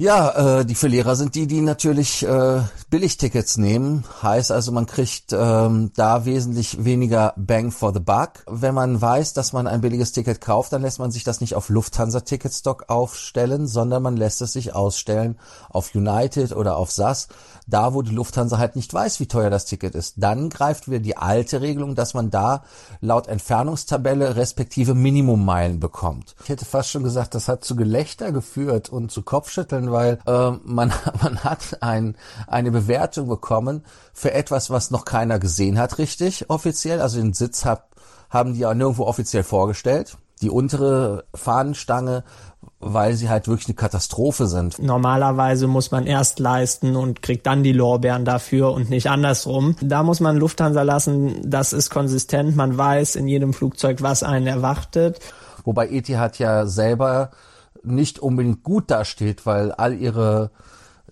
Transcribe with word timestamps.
Ja, 0.00 0.60
äh, 0.60 0.64
die 0.64 0.74
Verlierer 0.74 1.14
sind 1.14 1.34
die, 1.34 1.46
die 1.46 1.60
natürlich 1.60 2.22
äh, 2.22 2.62
Billigtickets 2.90 3.56
nehmen. 3.56 4.04
Heißt 4.22 4.50
also, 4.50 4.72
man 4.72 4.86
kriegt 4.86 5.32
ähm, 5.32 5.92
da 5.94 6.24
wesentlich 6.24 6.84
weniger 6.84 7.34
Bang 7.36 7.70
for 7.70 7.92
the 7.92 8.00
Buck. 8.00 8.44
Wenn 8.48 8.74
man 8.74 9.00
weiß, 9.00 9.32
dass 9.32 9.52
man 9.52 9.66
ein 9.66 9.80
billiges 9.80 10.12
Ticket 10.12 10.40
kauft, 10.40 10.72
dann 10.72 10.82
lässt 10.82 10.98
man 10.98 11.10
sich 11.10 11.22
das 11.22 11.40
nicht 11.40 11.54
auf 11.54 11.68
Lufthansa 11.68 12.20
Ticketstock 12.20 12.86
aufstellen, 12.88 13.66
sondern 13.66 14.02
man 14.02 14.16
lässt 14.16 14.42
es 14.42 14.54
sich 14.54 14.74
ausstellen 14.74 15.38
auf 15.68 15.94
United 15.94 16.56
oder 16.56 16.76
auf 16.76 16.90
SAS, 16.90 17.28
da 17.66 17.94
wo 17.94 18.02
die 18.02 18.14
Lufthansa 18.14 18.58
halt 18.58 18.74
nicht 18.74 18.92
weiß, 18.92 19.20
wie 19.20 19.26
teuer 19.26 19.50
das 19.50 19.66
Ticket 19.66 19.94
ist. 19.94 20.14
Dann 20.16 20.50
greift 20.50 20.88
wieder 20.88 20.98
die 20.98 21.16
alte 21.16 21.60
Regelung, 21.60 21.94
dass 21.94 22.14
man 22.14 22.30
da 22.30 22.64
laut 23.00 23.28
Entfernungstabelle 23.28 24.34
respektive 24.34 24.94
Minimummeilen 24.94 25.78
bekommt. 25.78 26.34
Ich 26.42 26.48
hätte 26.48 26.64
fast 26.64 26.90
schon 26.90 27.04
gesagt, 27.04 27.34
das 27.34 27.46
hat 27.46 27.64
zu 27.64 27.76
Gelächter 27.76 28.32
geführt 28.32 28.88
und 28.88 29.12
zu 29.12 29.22
Kopfschütteln 29.22 29.90
weil 29.90 30.18
äh, 30.26 30.50
man, 30.64 30.92
man 31.22 31.44
hat 31.44 31.82
ein, 31.82 32.16
eine 32.46 32.70
Bewertung 32.80 33.28
bekommen 33.28 33.84
für 34.12 34.32
etwas, 34.32 34.70
was 34.70 34.90
noch 34.90 35.04
keiner 35.04 35.38
gesehen 35.38 35.78
hat, 35.78 35.98
richtig 35.98 36.50
offiziell. 36.50 37.00
Also 37.00 37.20
den 37.20 37.32
Sitz 37.32 37.64
hab, 37.64 37.90
haben 38.28 38.54
die 38.54 38.60
ja 38.60 38.74
nirgendwo 38.74 39.04
offiziell 39.04 39.42
vorgestellt. 39.42 40.16
Die 40.42 40.50
untere 40.50 41.24
Fahnenstange, 41.34 42.24
weil 42.78 43.14
sie 43.14 43.28
halt 43.28 43.46
wirklich 43.46 43.68
eine 43.68 43.74
Katastrophe 43.74 44.46
sind. 44.46 44.78
Normalerweise 44.78 45.66
muss 45.66 45.90
man 45.90 46.06
erst 46.06 46.38
leisten 46.38 46.96
und 46.96 47.20
kriegt 47.20 47.46
dann 47.46 47.62
die 47.62 47.72
Lorbeeren 47.72 48.24
dafür 48.24 48.72
und 48.72 48.88
nicht 48.88 49.10
andersrum. 49.10 49.76
Da 49.82 50.02
muss 50.02 50.20
man 50.20 50.38
Lufthansa 50.38 50.82
lassen, 50.82 51.42
das 51.44 51.74
ist 51.74 51.90
konsistent, 51.90 52.56
man 52.56 52.78
weiß 52.78 53.16
in 53.16 53.28
jedem 53.28 53.52
Flugzeug, 53.52 54.00
was 54.00 54.22
einen 54.22 54.46
erwartet. 54.46 55.20
Wobei 55.64 55.88
Etihad 55.90 56.38
ja 56.38 56.66
selber 56.66 57.30
nicht 57.82 58.18
unbedingt 58.18 58.62
gut 58.62 58.90
dasteht, 58.90 59.46
weil 59.46 59.72
all 59.72 59.94
ihre, 59.94 60.50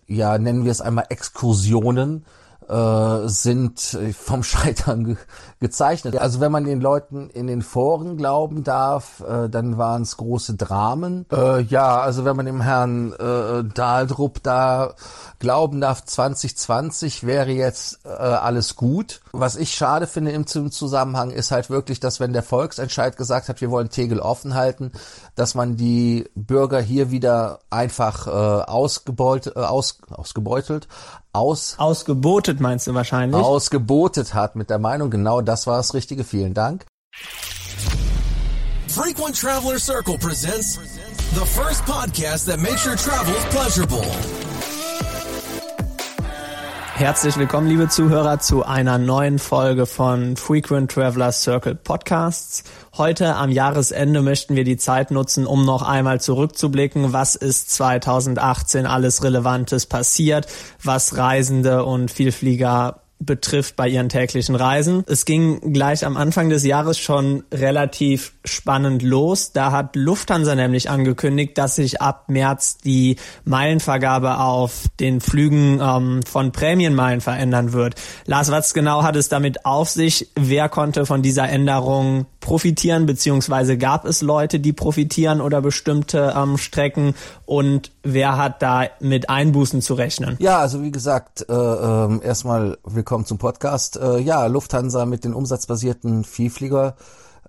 ja, 0.09 0.39
nennen 0.39 0.65
wir 0.65 0.73
es 0.73 0.81
einmal 0.81 1.05
Exkursionen, 1.11 2.25
äh, 2.69 3.29
sind 3.29 3.99
vom 4.19 4.43
Scheitern 4.43 5.05
ge 5.05 5.17
gezeichnet. 5.61 6.17
Also 6.17 6.39
wenn 6.39 6.53
man 6.53 6.65
den 6.65 6.81
Leuten 6.81 7.31
in 7.31 7.49
den 7.49 7.63
Foren 7.63 8.17
glauben 8.17 8.63
darf, 8.63 9.25
äh, 9.29 9.49
dann 9.49 9.77
waren 9.77 10.03
es 10.03 10.17
große 10.17 10.55
Dramen. 10.55 11.27
Äh, 11.33 11.63
ja, 11.63 12.01
also 12.01 12.25
wenn 12.25 12.37
man 12.37 12.47
dem 12.47 12.61
Herrn 12.61 13.13
äh, 13.13 13.65
Dahldrup 13.65 14.41
da 14.45 14.95
glauben 15.41 15.81
darf, 15.81 16.05
2020 16.05 17.25
wäre 17.27 17.51
jetzt 17.51 18.05
äh, 18.05 18.09
alles 18.09 18.77
gut. 18.77 19.21
Was 19.33 19.57
ich 19.57 19.75
schade 19.75 20.07
finde 20.07 20.31
im 20.31 20.47
Zusammenhang 20.47 21.31
ist 21.31 21.51
halt 21.51 21.71
wirklich, 21.71 21.99
dass 21.99 22.21
wenn 22.21 22.33
der 22.33 22.43
Volksentscheid 22.43 23.17
gesagt 23.17 23.49
hat, 23.49 23.61
wir 23.61 23.71
wollen 23.71 23.91
Tegel 23.91 24.21
offen 24.21 24.55
halten, 24.55 24.93
dass 25.35 25.55
man 25.55 25.77
die 25.77 26.29
Bürger 26.35 26.81
hier 26.81 27.11
wieder 27.11 27.61
einfach 27.71 28.27
äh, 28.27 28.31
ausgebeut, 28.31 29.53
äh, 29.55 29.61
aus, 29.61 29.99
ausgebeutelt, 30.11 30.89
aus 31.33 31.75
ausgebotet 31.79 32.61
meinst 32.61 32.87
du 32.87 32.95
wahrscheinlich? 32.95 33.41
Ausgebotet 33.41 34.35
hat 34.35 34.57
mit 34.57 34.71
der 34.71 34.79
Meinung, 34.79 35.11
genau 35.11 35.41
das 35.41 35.67
war 35.67 35.77
das 35.77 35.95
Richtige. 35.95 36.25
Vielen 36.25 36.55
Dank. 36.55 36.87
Frequent 38.89 39.39
Traveler 39.39 39.79
Circle 39.79 40.19
presents 40.19 40.79
the 41.35 41.45
first 41.45 41.85
podcast 41.85 42.47
that 42.47 42.59
makes 42.59 42.87
your 42.87 42.97
travels 42.97 43.45
pleasurable. 43.47 44.05
Herzlich 46.99 47.37
willkommen, 47.37 47.69
liebe 47.69 47.89
Zuhörer, 47.89 48.41
zu 48.41 48.65
einer 48.65 48.99
neuen 48.99 49.39
Folge 49.39 49.87
von 49.87 50.37
Frequent 50.37 50.91
Traveler 50.91 51.31
Circle 51.31 51.77
Podcasts. 51.77 52.65
Heute 52.97 53.37
am 53.37 53.51
Jahresende 53.51 54.21
möchten 54.21 54.57
wir 54.57 54.65
die 54.65 54.79
Zeit 54.79 55.13
nutzen, 55.13 55.47
um 55.47 55.65
noch 55.65 55.83
einmal 55.83 56.21
zurückzublicken, 56.21 57.13
was 57.13 57.37
ist 57.37 57.71
2018 57.71 58.85
alles 58.85 59.23
Relevantes 59.23 59.87
passiert, 59.87 60.49
was 60.83 61.17
Reisende 61.17 61.85
und 61.85 62.11
Vielflieger 62.11 63.01
betrifft 63.21 63.77
bei 63.77 63.89
ihren 63.89 64.09
täglichen 64.09 64.57
Reisen. 64.57 65.05
Es 65.07 65.25
ging 65.25 65.73
gleich 65.73 66.05
am 66.05 66.17
Anfang 66.17 66.49
des 66.49 66.65
Jahres 66.65 66.99
schon 66.99 67.45
relativ 67.55 68.33
spannend 68.49 69.03
los. 69.03 69.53
Da 69.53 69.73
hat 69.73 69.97
Lufthansa 69.97 70.55
nämlich 70.55 70.91
angekündigt, 70.91 71.57
dass 71.59 71.77
sich 71.77 72.01
ab 72.03 72.25
März 72.29 72.79
die 72.79 73.17
Meilenvergabe 73.45 74.39
auf 74.39 74.85
den 75.01 75.21
Flügen 75.21 75.81
ähm, 75.81 76.21
von 76.23 76.53
Prämienmeilen 76.53 77.21
verändern 77.21 77.73
wird. 77.73 77.95
Lars, 78.27 78.51
was 78.51 78.75
genau 78.75 79.03
hat 79.03 79.17
es 79.17 79.29
damit 79.29 79.65
auf 79.65 79.89
sich? 79.89 80.31
Wer 80.35 80.69
konnte 80.69 81.07
von 81.07 81.23
dieser 81.23 81.49
Änderung 81.49 82.27
profitieren, 82.41 83.07
beziehungsweise 83.07 83.77
gab 83.77 84.05
es 84.05 84.23
Leute, 84.23 84.61
die 84.61 84.73
profitieren 84.73 85.41
oder 85.41 85.61
bestimmte 85.61 86.35
ähm, 86.37 86.57
Strecken 86.57 87.15
und 87.45 87.93
wer 88.03 88.37
hat 88.37 88.63
da 88.63 88.85
mit 89.01 89.29
Einbußen 89.29 89.83
zu 89.83 89.95
rechnen? 89.95 90.37
Ja, 90.39 90.59
also 90.59 90.83
wie 90.83 90.91
gesagt, 90.91 91.45
äh, 91.49 91.53
äh, 91.53 92.25
erstmal 92.25 92.79
willkommen 92.85 93.27
zum 93.27 93.39
Podcast. 93.39 93.97
Äh, 93.97 94.21
ja, 94.21 94.47
Lufthansa 94.47 95.05
mit 95.05 95.25
den 95.25 95.35
umsatzbasierten 95.35 96.25
Vielflieger 96.25 96.97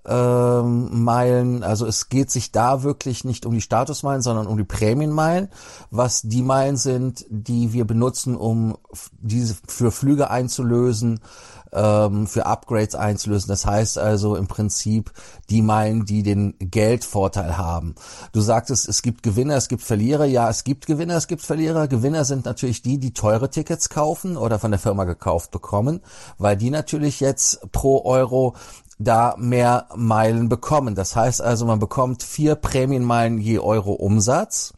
ähm, 0.10 1.04
Meilen. 1.04 1.64
Also 1.64 1.86
es 1.86 2.10
geht 2.10 2.32
sich 2.32 2.52
da 2.52 2.84
wirklich 2.84 3.24
nicht 3.24 3.46
um 3.46 3.54
die 3.54 3.62
Statusmeilen, 3.62 4.22
sondern 4.22 4.48
um 4.48 4.58
die 4.58 4.64
Prämienmeilen, 4.64 5.50
was 5.92 6.24
die 6.24 6.42
Meilen 6.42 6.78
sind, 6.78 7.26
die 7.30 7.74
wir 7.74 7.86
benutzen, 7.86 8.36
um 8.36 8.78
diese 9.22 9.56
für 9.68 9.92
Flüge 9.92 10.32
einzulösen, 10.32 11.20
ähm, 11.72 12.26
für 12.26 12.48
Upgrades 12.48 12.96
einzulösen. 12.96 13.50
Das 13.50 13.68
heißt 13.68 14.00
also 14.00 14.36
im 14.36 14.48
Prinzip 14.48 15.12
die 15.52 15.62
Meilen, 15.62 16.06
die 16.06 16.24
den 16.24 16.56
Geldvorteil 16.60 17.58
haben. 17.58 17.94
Du 18.32 18.42
sagtest, 18.42 18.90
es 18.90 19.04
gibt 19.04 19.22
Gewinner, 19.22 19.56
es 19.56 19.68
gibt 19.68 19.84
Verlierer. 19.84 20.26
Ja, 20.26 20.50
es 20.50 20.64
gibt 20.64 20.88
Gewinner, 20.88 21.18
es 21.18 21.28
gibt 21.28 21.44
Verlierer. 21.44 21.88
Gewinner 21.88 22.26
sind 22.26 22.46
natürlich 22.46 22.82
die, 22.82 22.98
die 22.98 23.14
teure 23.14 23.52
Tickets 23.52 23.90
kaufen 23.90 24.38
oder 24.38 24.58
von 24.58 24.72
der 24.72 24.80
Firma 24.80 25.04
gekauft 25.04 25.52
bekommen, 25.52 26.02
weil 26.40 26.58
die 26.58 26.72
natürlich 26.72 27.20
jetzt 27.20 27.72
pro 27.72 28.04
Euro 28.06 28.56
da 29.00 29.36
mehr 29.38 29.88
Meilen 29.96 30.50
bekommen. 30.50 30.94
Das 30.94 31.16
heißt 31.16 31.42
also, 31.42 31.66
man 31.66 31.80
bekommt 31.80 32.22
vier 32.22 32.56
Prämienmeilen 32.56 33.40
je 33.40 33.60
Euro 33.60 33.94
Umsatz, 33.94 34.74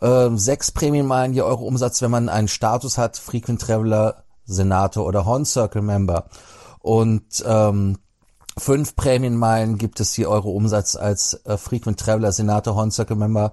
äh, 0.00 0.30
sechs 0.34 0.72
Prämienmeilen 0.72 1.34
je 1.34 1.42
Euro 1.42 1.64
Umsatz, 1.64 2.02
wenn 2.02 2.10
man 2.10 2.28
einen 2.28 2.48
Status 2.48 2.98
hat, 2.98 3.18
Frequent 3.18 3.60
Traveler, 3.60 4.24
Senator 4.46 5.06
oder 5.06 5.26
Horn 5.26 5.44
Circle 5.44 5.82
Member. 5.82 6.24
Und 6.80 7.44
ähm, 7.46 7.98
fünf 8.56 8.96
Prämienmeilen 8.96 9.76
gibt 9.76 10.00
es 10.00 10.16
je 10.16 10.26
Euro 10.26 10.50
Umsatz 10.50 10.96
als 10.96 11.34
äh, 11.44 11.58
Frequent 11.58 12.00
Traveler, 12.00 12.32
Senator, 12.32 12.74
Horn 12.74 12.90
Circle 12.90 13.16
Member 13.16 13.52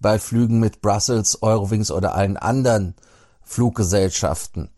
bei 0.00 0.18
Flügen 0.18 0.58
mit 0.58 0.80
Brussels, 0.80 1.42
Eurowings 1.42 1.90
oder 1.90 2.14
allen 2.14 2.38
anderen 2.38 2.94
Fluggesellschaften. 3.42 4.70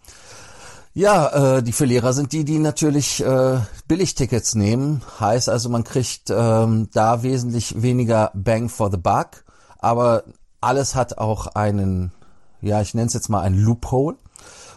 Ja, 0.94 1.56
äh, 1.56 1.62
die 1.62 1.72
Verlierer 1.72 2.12
sind 2.12 2.32
die, 2.32 2.44
die 2.44 2.58
natürlich 2.58 3.24
äh, 3.24 3.60
Billigtickets 3.88 4.54
nehmen. 4.54 5.02
Heißt 5.20 5.48
also, 5.48 5.70
man 5.70 5.84
kriegt 5.84 6.28
ähm, 6.28 6.88
da 6.92 7.22
wesentlich 7.22 7.80
weniger 7.80 8.30
Bang 8.34 8.68
for 8.68 8.90
the 8.90 8.98
Buck. 8.98 9.44
Aber 9.78 10.24
alles 10.60 10.94
hat 10.94 11.16
auch 11.16 11.46
einen, 11.46 12.12
ja, 12.60 12.82
ich 12.82 12.92
nenne 12.92 13.06
es 13.06 13.14
jetzt 13.14 13.30
mal 13.30 13.40
ein 13.40 13.54
Loophole. 13.54 14.16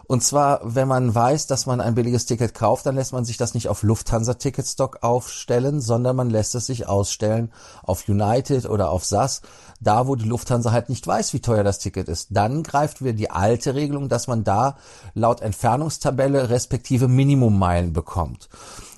Und 0.08 0.24
zwar, 0.24 0.62
wenn 0.64 0.88
man 0.88 1.14
weiß, 1.14 1.48
dass 1.48 1.66
man 1.66 1.82
ein 1.82 1.96
billiges 1.96 2.26
Ticket 2.26 2.54
kauft, 2.54 2.86
dann 2.86 2.96
lässt 2.96 3.14
man 3.14 3.26
sich 3.26 3.38
das 3.38 3.54
nicht 3.54 3.70
auf 3.70 3.84
Lufthansa 3.84 4.36
Ticketstock 4.36 5.00
aufstellen, 5.02 5.82
sondern 5.82 6.16
man 6.16 6.30
lässt 6.30 6.54
es 6.56 6.68
sich 6.68 6.88
ausstellen 6.88 7.52
auf 7.84 8.08
United 8.08 8.70
oder 8.70 8.90
auf 8.92 9.04
SAS, 9.04 9.42
da 9.80 10.08
wo 10.08 10.16
die 10.16 10.28
Lufthansa 10.28 10.72
halt 10.72 10.90
nicht 10.90 11.06
weiß, 11.06 11.34
wie 11.34 11.40
teuer 11.40 11.64
das 11.64 11.80
Ticket 11.80 12.08
ist. 12.08 12.30
Dann 12.32 12.62
greift 12.64 13.02
wieder 13.02 13.14
die 13.14 13.32
alte 13.32 13.74
Regelung, 13.74 14.10
dass 14.10 14.28
man 14.28 14.44
da 14.44 14.78
laut 15.14 15.42
Entfernungstabelle 15.42 16.50
respektive 16.50 17.08
Minimummeilen 17.08 17.94
bekommt. 17.94 18.50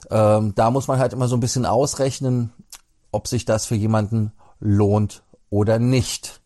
Ähm, 0.10 0.54
da 0.56 0.72
muss 0.72 0.88
man 0.88 1.00
halt 1.00 1.14
immer 1.14 1.28
so 1.28 1.38
ein 1.38 1.42
bisschen 1.42 1.66
ausrechnen, 1.66 2.52
ob 3.12 3.28
sich 3.28 3.46
das 3.46 3.66
für 3.66 3.76
jemanden 3.76 4.32
lohnt 4.60 5.24
oder 5.50 5.80
nicht. 5.80 6.42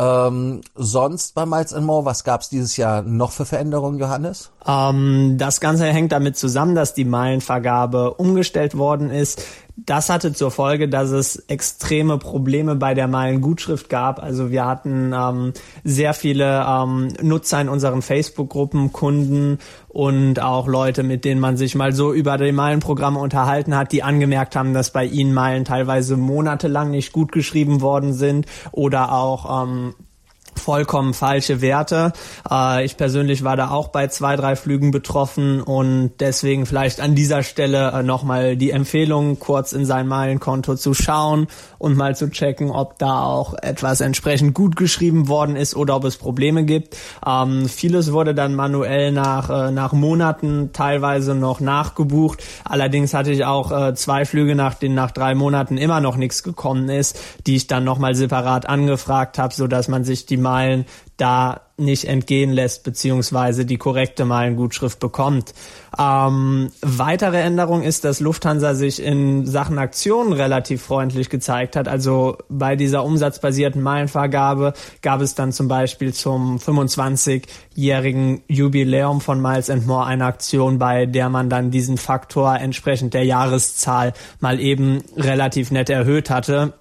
Ähm, 0.00 0.62
sonst 0.74 1.34
bei 1.34 1.44
Miles 1.44 1.78
More, 1.78 2.06
was 2.06 2.24
gab 2.24 2.40
es 2.40 2.48
dieses 2.48 2.78
Jahr 2.78 3.02
noch 3.02 3.32
für 3.32 3.44
Veränderungen, 3.44 3.98
Johannes? 3.98 4.50
Ähm, 4.66 5.36
das 5.36 5.60
Ganze 5.60 5.84
hängt 5.86 6.12
damit 6.12 6.38
zusammen, 6.38 6.74
dass 6.74 6.94
die 6.94 7.04
Meilenvergabe 7.04 8.14
umgestellt 8.14 8.78
worden 8.78 9.10
ist. 9.10 9.42
Das 9.86 10.10
hatte 10.10 10.32
zur 10.32 10.50
Folge, 10.50 10.88
dass 10.88 11.10
es 11.10 11.36
extreme 11.48 12.18
Probleme 12.18 12.74
bei 12.74 12.94
der 12.94 13.08
Meilengutschrift 13.08 13.88
gab. 13.88 14.22
Also 14.22 14.50
wir 14.50 14.66
hatten 14.66 15.12
ähm, 15.14 15.52
sehr 15.84 16.12
viele 16.12 16.64
ähm, 16.66 17.08
Nutzer 17.22 17.60
in 17.60 17.68
unseren 17.68 18.02
Facebook-Gruppen, 18.02 18.92
Kunden 18.92 19.58
und 19.88 20.40
auch 20.40 20.66
Leute, 20.66 21.02
mit 21.02 21.24
denen 21.24 21.40
man 21.40 21.56
sich 21.56 21.74
mal 21.74 21.92
so 21.92 22.12
über 22.12 22.36
die 22.36 22.52
Meilenprogramme 22.52 23.18
unterhalten 23.18 23.76
hat, 23.76 23.92
die 23.92 24.02
angemerkt 24.02 24.54
haben, 24.54 24.74
dass 24.74 24.92
bei 24.92 25.04
ihnen 25.04 25.32
Meilen 25.32 25.64
teilweise 25.64 26.16
monatelang 26.16 26.90
nicht 26.90 27.12
gut 27.12 27.32
geschrieben 27.32 27.80
worden 27.80 28.12
sind 28.12 28.46
oder 28.72 29.12
auch 29.12 29.64
ähm, 29.64 29.94
vollkommen 30.60 31.14
falsche 31.14 31.60
Werte. 31.60 32.12
Äh, 32.48 32.84
ich 32.84 32.96
persönlich 32.96 33.42
war 33.42 33.56
da 33.56 33.70
auch 33.70 33.88
bei 33.88 34.06
zwei, 34.06 34.36
drei 34.36 34.54
Flügen 34.54 34.92
betroffen 34.92 35.60
und 35.60 36.12
deswegen 36.20 36.66
vielleicht 36.66 37.00
an 37.00 37.16
dieser 37.16 37.42
Stelle 37.42 37.90
äh, 37.90 38.02
nochmal 38.04 38.56
die 38.56 38.70
Empfehlung, 38.70 39.38
kurz 39.40 39.72
in 39.72 39.84
sein 39.84 40.06
Meilenkonto 40.06 40.76
zu 40.76 40.94
schauen 40.94 41.48
und 41.78 41.96
mal 41.96 42.14
zu 42.14 42.30
checken, 42.30 42.70
ob 42.70 42.98
da 42.98 43.24
auch 43.24 43.54
etwas 43.60 44.00
entsprechend 44.00 44.54
gut 44.54 44.76
geschrieben 44.76 45.26
worden 45.26 45.56
ist 45.56 45.74
oder 45.74 45.96
ob 45.96 46.04
es 46.04 46.16
Probleme 46.16 46.64
gibt. 46.64 46.96
Ähm, 47.26 47.68
vieles 47.68 48.12
wurde 48.12 48.34
dann 48.34 48.54
manuell 48.54 49.10
nach, 49.10 49.50
äh, 49.50 49.70
nach 49.72 49.92
Monaten 49.92 50.70
teilweise 50.72 51.34
noch 51.34 51.58
nachgebucht. 51.60 52.44
Allerdings 52.64 53.14
hatte 53.14 53.32
ich 53.32 53.44
auch 53.44 53.72
äh, 53.72 53.94
zwei 53.94 54.24
Flüge, 54.24 54.54
nach 54.54 54.74
denen 54.74 54.94
nach 54.94 55.10
drei 55.10 55.34
Monaten 55.34 55.76
immer 55.76 56.00
noch 56.00 56.16
nichts 56.16 56.42
gekommen 56.42 56.88
ist, 56.88 57.18
die 57.46 57.56
ich 57.56 57.66
dann 57.66 57.84
nochmal 57.84 58.14
separat 58.14 58.68
angefragt 58.68 59.38
habe, 59.38 59.52
so 59.52 59.66
man 59.88 60.04
sich 60.04 60.26
die 60.26 60.36
Meilen 60.50 60.84
da 61.16 61.60
nicht 61.76 62.06
entgehen 62.06 62.50
lässt, 62.50 62.82
beziehungsweise 62.82 63.64
die 63.64 63.76
korrekte 63.76 64.24
Meilengutschrift 64.24 64.98
bekommt. 64.98 65.54
Ähm, 65.98 66.70
weitere 66.82 67.40
Änderung 67.40 67.82
ist, 67.82 68.04
dass 68.04 68.20
Lufthansa 68.20 68.74
sich 68.74 69.02
in 69.02 69.46
Sachen 69.46 69.78
Aktionen 69.78 70.32
relativ 70.32 70.82
freundlich 70.82 71.30
gezeigt 71.30 71.76
hat. 71.76 71.88
Also 71.88 72.38
bei 72.48 72.74
dieser 72.74 73.04
umsatzbasierten 73.04 73.80
Meilenvergabe 73.80 74.72
gab 75.02 75.20
es 75.20 75.34
dann 75.34 75.52
zum 75.52 75.68
Beispiel 75.68 76.12
zum 76.12 76.58
25-jährigen 76.58 78.42
Jubiläum 78.48 79.20
von 79.20 79.40
Miles 79.40 79.70
More 79.86 80.06
eine 80.06 80.24
Aktion, 80.24 80.78
bei 80.78 81.06
der 81.06 81.28
man 81.28 81.48
dann 81.48 81.70
diesen 81.70 81.96
Faktor 81.96 82.56
entsprechend 82.56 83.14
der 83.14 83.24
Jahreszahl 83.24 84.12
mal 84.40 84.58
eben 84.58 85.02
relativ 85.16 85.70
nett 85.70 85.90
erhöht 85.90 86.28
hatte. 86.28 86.74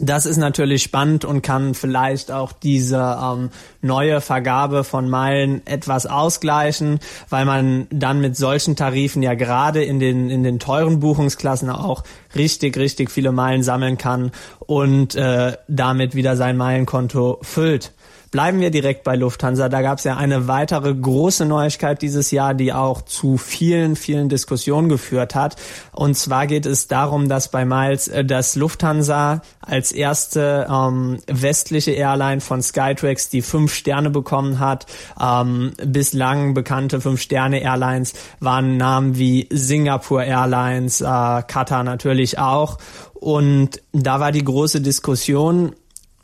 Das 0.00 0.26
ist 0.26 0.36
natürlich 0.36 0.82
spannend 0.82 1.24
und 1.24 1.42
kann 1.42 1.74
vielleicht 1.74 2.30
auch 2.30 2.52
diese 2.52 3.18
ähm, 3.20 3.50
neue 3.82 4.20
Vergabe 4.20 4.84
von 4.84 5.08
Meilen 5.08 5.66
etwas 5.66 6.06
ausgleichen, 6.06 7.00
weil 7.28 7.44
man 7.44 7.86
dann 7.90 8.20
mit 8.20 8.36
solchen 8.36 8.76
Tarifen 8.76 9.22
ja 9.22 9.34
gerade 9.34 9.82
in 9.82 9.98
den 9.98 10.30
in 10.30 10.42
den 10.42 10.58
teuren 10.58 11.00
Buchungsklassen 11.00 11.70
auch 11.70 12.04
richtig 12.34 12.76
richtig 12.76 13.10
viele 13.10 13.32
Meilen 13.32 13.62
sammeln 13.62 13.98
kann 13.98 14.30
und 14.60 15.14
äh, 15.14 15.56
damit 15.68 16.14
wieder 16.14 16.36
sein 16.36 16.56
Meilenkonto 16.56 17.38
füllt. 17.42 17.92
Bleiben 18.30 18.60
wir 18.60 18.70
direkt 18.70 19.04
bei 19.04 19.16
Lufthansa. 19.16 19.70
Da 19.70 19.80
gab 19.80 19.98
es 19.98 20.04
ja 20.04 20.16
eine 20.16 20.48
weitere 20.48 20.94
große 20.94 21.46
Neuigkeit 21.46 22.02
dieses 22.02 22.30
Jahr, 22.30 22.52
die 22.52 22.74
auch 22.74 23.02
zu 23.02 23.38
vielen, 23.38 23.96
vielen 23.96 24.28
Diskussionen 24.28 24.90
geführt 24.90 25.34
hat. 25.34 25.56
Und 25.92 26.14
zwar 26.14 26.46
geht 26.46 26.66
es 26.66 26.88
darum, 26.88 27.30
dass 27.30 27.50
bei 27.50 27.64
Miles, 27.64 28.08
äh, 28.08 28.24
dass 28.24 28.54
Lufthansa 28.54 29.40
als 29.60 29.92
erste 29.92 30.66
ähm, 30.70 31.18
westliche 31.26 31.92
Airline 31.92 32.42
von 32.42 32.62
Skytrax 32.62 33.30
die 33.30 33.40
fünf 33.40 33.72
Sterne 33.72 34.10
bekommen 34.10 34.58
hat. 34.58 34.84
Ähm, 35.18 35.72
bislang 35.82 36.52
bekannte 36.52 37.00
fünf 37.00 37.22
Sterne 37.22 37.62
Airlines 37.62 38.12
waren 38.40 38.76
Namen 38.76 39.16
wie 39.16 39.48
Singapore 39.50 40.26
Airlines, 40.26 41.00
äh, 41.00 41.04
Qatar 41.04 41.82
natürlich 41.82 42.38
auch. 42.38 42.76
Und 43.14 43.80
da 43.92 44.20
war 44.20 44.32
die 44.32 44.44
große 44.44 44.80
Diskussion, 44.80 45.74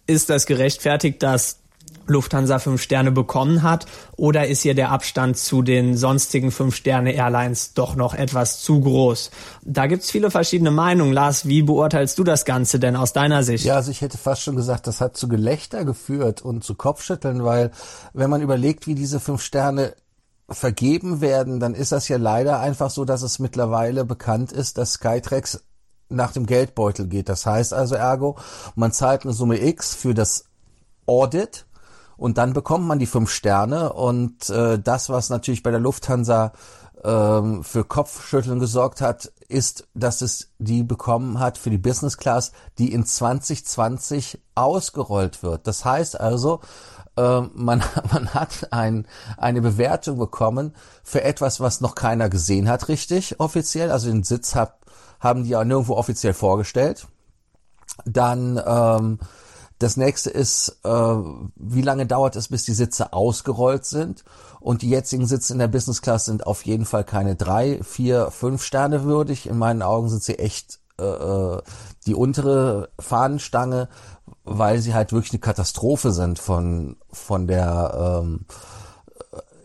ist 0.07 0.29
das 0.29 0.45
gerechtfertigt, 0.45 1.23
dass 1.23 1.64
Lufthansa 2.07 2.59
fünf 2.59 2.83
Sterne 2.83 3.13
bekommen 3.13 3.63
hat 3.63 3.87
oder 4.17 4.47
ist 4.47 4.63
hier 4.63 4.75
der 4.75 4.91
Abstand 4.91 5.37
zu 5.39 5.63
den 5.63 5.97
sonstigen 5.97 6.51
fünf 6.51 6.77
Sterne 6.77 7.13
Airlines 7.13 7.75
doch 7.75 7.97
noch 7.97 8.15
etwas 8.15 8.61
zu 8.61 8.81
groß? 8.81 9.31
Da 9.63 9.87
gibt's 9.87 10.11
viele 10.11 10.31
verschiedene 10.31 10.71
Meinungen. 10.71 11.13
Lars, 11.13 11.47
wie 11.47 11.63
beurteilst 11.63 12.19
du 12.19 12.25
das 12.25 12.45
Ganze 12.45 12.79
denn 12.79 12.97
aus 12.97 13.13
deiner 13.13 13.43
Sicht? 13.43 13.65
Ja, 13.65 13.77
also 13.77 13.91
ich 13.91 14.01
hätte 14.01 14.19
fast 14.19 14.43
schon 14.43 14.57
gesagt, 14.57 14.87
das 14.87 15.01
hat 15.01 15.17
zu 15.17 15.29
Gelächter 15.29 15.85
geführt 15.85 16.43
und 16.43 16.65
zu 16.65 16.75
Kopfschütteln, 16.75 17.45
weil 17.45 17.71
wenn 18.13 18.31
man 18.31 18.43
überlegt, 18.43 18.87
wie 18.87 18.95
diese 18.95 19.21
fünf 19.21 19.43
Sterne 19.43 19.95
vergeben 20.49 21.21
werden, 21.21 21.59
dann 21.59 21.75
ist 21.75 21.93
das 21.93 22.09
ja 22.09 22.19
leider 22.19 22.61
einfach 22.61 22.91
so, 22.91 23.05
dass 23.05 23.23
es 23.23 23.39
mittlerweile 23.39 24.05
bekannt 24.05 24.53
ist, 24.53 24.77
dass 24.79 24.95
Skytrax 24.95 25.65
nach 26.11 26.33
dem 26.33 26.47
Geldbeutel 26.47 27.07
geht. 27.07 27.29
Das 27.29 27.47
heißt 27.47 27.73
also 27.73 27.95
ergo, 27.95 28.37
man 28.75 28.93
zahlt 28.93 29.25
eine 29.25 29.33
Summe 29.33 29.63
X 29.65 29.95
für 29.95 30.15
das 30.15 30.45
Audit 31.07 31.67
und 32.17 32.39
dann 32.39 32.53
bekommt 32.53 32.87
man 32.87 32.99
die 32.99 33.07
fünf 33.07 33.31
Sterne 33.31 33.93
und 33.93 34.49
äh, 34.51 34.79
das, 34.79 35.09
was 35.09 35.31
natürlich 35.31 35.63
bei 35.63 35.71
der 35.71 35.81
Lufthansa 35.81 36.53
ähm, 37.05 37.63
für 37.63 37.85
Kopfschütteln 37.85 38.59
gesorgt 38.59 39.01
hat, 39.01 39.31
ist, 39.49 39.87
dass 39.95 40.23
es 40.23 40.51
die 40.59 40.83
bekommen 40.83 41.39
hat 41.39 41.59
für 41.59 41.71
die 41.71 41.79
Business 41.79 42.17
Class, 42.17 42.53
die 42.79 42.93
in 42.93 43.05
2020 43.05 44.41
ausgerollt 44.55 45.43
wird. 45.43 45.67
Das 45.67 45.85
heißt 45.85 46.19
also, 46.19 46.61
äh, 47.17 47.41
man, 47.55 47.83
man 48.13 48.35
hat 48.35 48.73
ein, 48.73 49.07
eine 49.37 49.61
Bewertung 49.61 50.19
bekommen 50.19 50.75
für 51.03 51.23
etwas, 51.23 51.61
was 51.61 51.81
noch 51.81 51.95
keiner 51.95 52.29
gesehen 52.29 52.69
hat, 52.69 52.89
richtig 52.89 53.39
offiziell. 53.39 53.91
Also 53.91 54.11
den 54.11 54.25
Sitz 54.25 54.55
hab, 54.55 54.81
haben 55.21 55.45
die 55.45 55.51
ja 55.51 55.65
nirgendwo 55.65 55.97
offiziell 55.97 56.35
vorgestellt. 56.35 57.07
Dann 58.05 58.61
ähm, 58.67 59.19
das 59.79 59.97
nächste 59.97 60.31
ist, 60.31 60.81
äh, 60.85 60.89
wie 61.57 61.83
lange 61.83 62.07
dauert 62.07 62.37
es, 62.37 62.49
bis 62.49 62.65
die 62.65 62.75
Sitze 62.75 63.13
ausgerollt 63.13 63.85
sind? 63.85 64.25
Und 64.61 64.83
die 64.83 64.89
jetzigen 64.89 65.27
Sitze 65.27 65.53
in 65.53 65.59
der 65.59 65.69
Business 65.69 66.01
Class 66.01 66.25
sind 66.25 66.47
auf 66.47 66.65
jeden 66.65 66.85
Fall 66.85 67.05
keine 67.05 67.35
drei, 67.35 67.83
vier, 67.83 68.31
fünf 68.31 68.63
Sterne 68.63 69.05
würdig. 69.05 69.47
In 69.47 69.59
meinen 69.59 69.83
Augen 69.83 70.09
sind 70.09 70.23
sie 70.23 70.39
echt 70.39 70.81
äh, 70.99 71.05
äh 71.05 71.63
die 72.07 72.15
untere 72.15 72.91
Fahnenstange, 72.99 73.89
weil 74.45 74.79
sie 74.79 74.95
halt 74.95 75.13
wirklich 75.13 75.33
eine 75.33 75.41
Katastrophe 75.41 76.13
sind 76.13 76.39
von 76.39 76.97
von 77.11 77.47
der 77.47 78.23
ähm, 78.23 78.47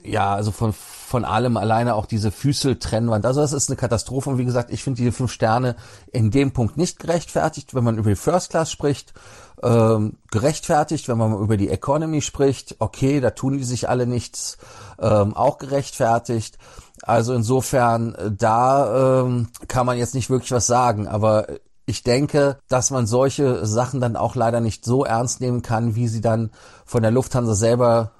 ja, 0.04 0.34
also 0.34 0.52
von, 0.52 0.74
von 0.74 1.26
allem 1.26 1.58
alleine 1.58 1.96
auch 1.96 2.06
diese 2.06 2.32
Füßeltrennwand. 2.32 3.26
Also 3.26 3.42
das 3.42 3.54
ist 3.54 3.70
eine 3.70 3.76
Katastrophe. 3.76 4.30
Und 4.30 4.38
wie 4.38 4.46
gesagt, 4.46 4.72
ich 4.72 4.84
finde 4.84 4.98
diese 4.98 5.12
fünf 5.12 5.32
Sterne 5.32 5.76
in 6.12 6.32
dem 6.32 6.52
Punkt 6.52 6.78
nicht 6.78 7.00
gerechtfertigt, 7.00 7.76
wenn 7.76 7.84
man 7.84 7.98
über 7.98 8.10
die 8.10 8.16
First 8.16 8.50
Class 8.50 8.72
spricht 8.72 9.14
ähm, 9.62 10.18
gerechtfertigt, 10.32 11.08
wenn 11.08 11.18
man 11.18 11.38
über 11.40 11.58
die 11.58 11.70
Economy 11.70 12.22
spricht, 12.22 12.76
okay, 12.80 13.20
da 13.20 13.32
tun 13.32 13.58
die 13.58 13.64
sich 13.64 13.90
alle 13.90 14.08
nichts, 14.08 14.58
ähm, 15.00 15.36
auch 15.36 15.58
gerechtfertigt. 15.58 16.58
Also 17.02 17.34
insofern, 17.34 18.16
äh, 18.16 18.32
da 18.32 19.22
ähm, 19.22 19.50
kann 19.68 19.86
man 19.86 19.98
jetzt 19.98 20.16
nicht 20.16 20.30
wirklich 20.30 20.52
was 20.52 20.68
sagen, 20.68 21.08
aber 21.08 21.48
ich 21.86 22.04
denke, 22.04 22.60
dass 22.68 22.92
man 22.92 23.08
solche 23.08 23.66
Sachen 23.66 24.00
dann 24.00 24.16
auch 24.16 24.36
leider 24.36 24.62
nicht 24.62 24.86
so 24.86 25.04
ernst 25.04 25.42
nehmen 25.42 25.62
kann, 25.62 25.96
wie 25.96 26.08
sie 26.08 26.22
dann 26.22 26.52
von 26.86 27.02
der 27.02 27.12
Lufthansa 27.12 27.56
selber 27.56 28.12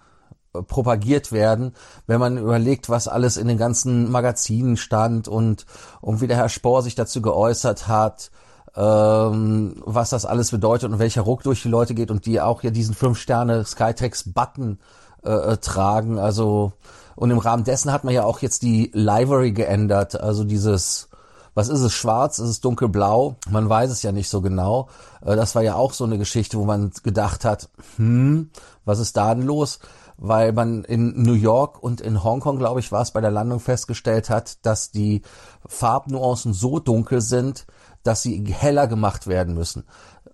äh, 0.54 0.62
propagiert 0.64 1.32
werden, 1.32 1.74
wenn 2.08 2.20
man 2.20 2.38
überlegt, 2.38 2.90
was 2.90 3.08
alles 3.08 3.38
in 3.38 3.48
den 3.48 3.58
ganzen 3.58 4.12
Magazinen 4.12 4.76
stand 4.76 5.28
und, 5.28 5.66
und 6.02 6.20
wie 6.20 6.28
der 6.28 6.38
Herr 6.38 6.50
Spohr 6.50 6.82
sich 6.82 6.96
dazu 6.96 7.22
geäußert 7.22 7.88
hat, 7.88 8.32
ähm, 8.76 9.76
was 9.86 10.10
das 10.10 10.26
alles 10.26 10.52
bedeutet 10.52 10.92
und 10.92 11.00
welcher 11.00 11.22
Ruck 11.22 11.44
durch 11.44 11.62
die 11.62 11.70
Leute 11.70 11.94
geht 11.94 12.12
und 12.12 12.26
die 12.26 12.42
auch 12.42 12.64
ja 12.64 12.70
diesen 12.70 12.96
fünf 12.96 13.18
Sterne 13.18 13.66
Skytex 13.66 14.32
Button 14.32 14.80
äh, 15.24 15.32
äh, 15.32 15.58
tragen. 15.58 16.20
Also 16.20 16.74
und 17.16 17.32
im 17.32 17.40
Rahmen 17.40 17.64
dessen 17.64 17.92
hat 17.92 18.04
man 18.04 18.14
ja 18.14 18.24
auch 18.24 18.40
jetzt 18.40 18.62
die 18.62 18.92
Livery 18.94 19.52
geändert, 19.52 20.20
also 20.20 20.44
dieses 20.44 21.10
was 21.56 21.68
ist 21.68 21.82
es, 21.82 21.94
schwarz, 21.94 22.40
ist 22.40 22.50
es 22.50 22.62
dunkelblau? 22.62 23.36
Man 23.50 23.68
weiß 23.68 23.92
es 23.92 24.02
ja 24.02 24.14
nicht 24.14 24.30
so 24.30 24.40
genau. 24.40 24.88
Äh, 25.22 25.36
das 25.36 25.56
war 25.56 25.62
ja 25.62 25.76
auch 25.76 25.92
so 25.92 26.06
eine 26.06 26.18
Geschichte, 26.18 26.58
wo 26.58 26.64
man 26.64 26.92
gedacht 27.04 27.44
hat, 27.44 27.70
hm, 27.98 28.50
was 28.86 29.00
ist 29.00 29.18
da 29.18 29.36
denn 29.36 29.46
los? 29.46 29.80
Weil 30.16 30.54
man 30.54 30.84
in 30.86 31.22
New 31.22 31.34
York 31.34 31.84
und 31.84 32.00
in 32.02 32.24
Hongkong, 32.24 32.60
glaube 32.60 32.80
ich, 32.80 32.92
war 32.92 33.02
es 33.02 33.12
bei 33.12 33.20
der 33.20 33.32
Landung 33.32 33.60
festgestellt 33.60 34.30
hat, 34.30 34.66
dass 34.66 34.92
die 34.92 35.22
Farbnuancen 35.66 36.54
so 36.54 36.80
dunkel 36.80 37.20
sind, 37.20 37.66
dass 38.04 38.22
sie 38.22 38.44
heller 38.46 38.88
gemacht 38.88 39.28
werden 39.28 39.54
müssen. 39.54 39.84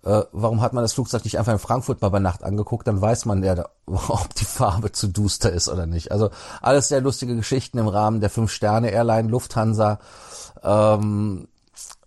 Äh, 0.04 0.22
warum 0.30 0.60
hat 0.60 0.72
man 0.72 0.84
das 0.84 0.92
Flugzeug 0.92 1.24
nicht 1.24 1.36
einfach 1.36 1.52
in 1.52 1.58
Frankfurt 1.58 2.00
mal 2.00 2.10
bei 2.10 2.20
Nacht 2.20 2.44
angeguckt? 2.44 2.86
Dann 2.86 3.00
weiß 3.00 3.24
man 3.24 3.42
ja, 3.42 3.64
ob 3.86 4.34
die 4.34 4.44
Farbe 4.44 4.92
zu 4.92 5.08
duster 5.08 5.52
ist 5.52 5.68
oder 5.68 5.86
nicht. 5.86 6.12
Also 6.12 6.30
alles 6.62 6.88
sehr 6.88 7.00
lustige 7.00 7.34
Geschichten 7.34 7.78
im 7.78 7.88
Rahmen 7.88 8.20
der 8.20 8.30
Fünf-Sterne-Airline 8.30 9.28
Lufthansa. 9.28 9.98
Ähm, 10.62 11.48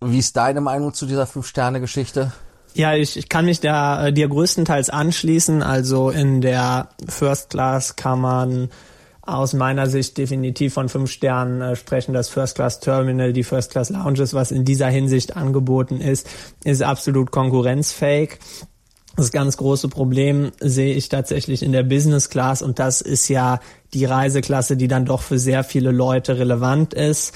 wie 0.01 0.19
ist 0.19 0.37
deine 0.37 0.61
Meinung 0.61 0.93
zu 0.93 1.05
dieser 1.05 1.27
Fünf-Sterne-Geschichte? 1.27 2.31
Ja, 2.73 2.93
ich, 2.93 3.17
ich 3.17 3.27
kann 3.27 3.45
mich 3.45 3.59
da 3.59 4.07
äh, 4.07 4.13
dir 4.13 4.29
größtenteils 4.29 4.89
anschließen. 4.89 5.61
Also 5.61 6.09
in 6.09 6.39
der 6.39 6.89
First 7.07 7.49
Class 7.49 7.97
kann 7.97 8.21
man 8.21 8.69
aus 9.33 9.53
meiner 9.53 9.87
Sicht 9.87 10.17
definitiv 10.17 10.73
von 10.73 10.89
fünf 10.89 11.11
Sternen 11.11 11.61
äh, 11.61 11.75
sprechen. 11.75 12.13
Das 12.13 12.29
First 12.29 12.55
Class 12.55 12.79
Terminal, 12.79 13.33
die 13.33 13.43
First 13.43 13.71
Class 13.71 13.89
Lounges, 13.89 14.33
was 14.33 14.51
in 14.51 14.65
dieser 14.65 14.87
Hinsicht 14.87 15.35
angeboten 15.35 16.01
ist, 16.01 16.27
ist 16.63 16.81
absolut 16.83 17.31
konkurrenzfähig. 17.31 18.39
Das 19.15 19.31
ganz 19.31 19.57
große 19.57 19.89
Problem 19.89 20.51
sehe 20.59 20.93
ich 20.93 21.09
tatsächlich 21.09 21.61
in 21.63 21.73
der 21.73 21.83
Business 21.83 22.29
Class 22.29 22.61
und 22.61 22.79
das 22.79 23.01
ist 23.01 23.27
ja 23.27 23.59
die 23.93 24.05
Reiseklasse, 24.05 24.77
die 24.77 24.87
dann 24.87 25.05
doch 25.05 25.21
für 25.21 25.39
sehr 25.39 25.63
viele 25.63 25.91
Leute 25.91 26.37
relevant 26.37 26.93
ist. 26.93 27.33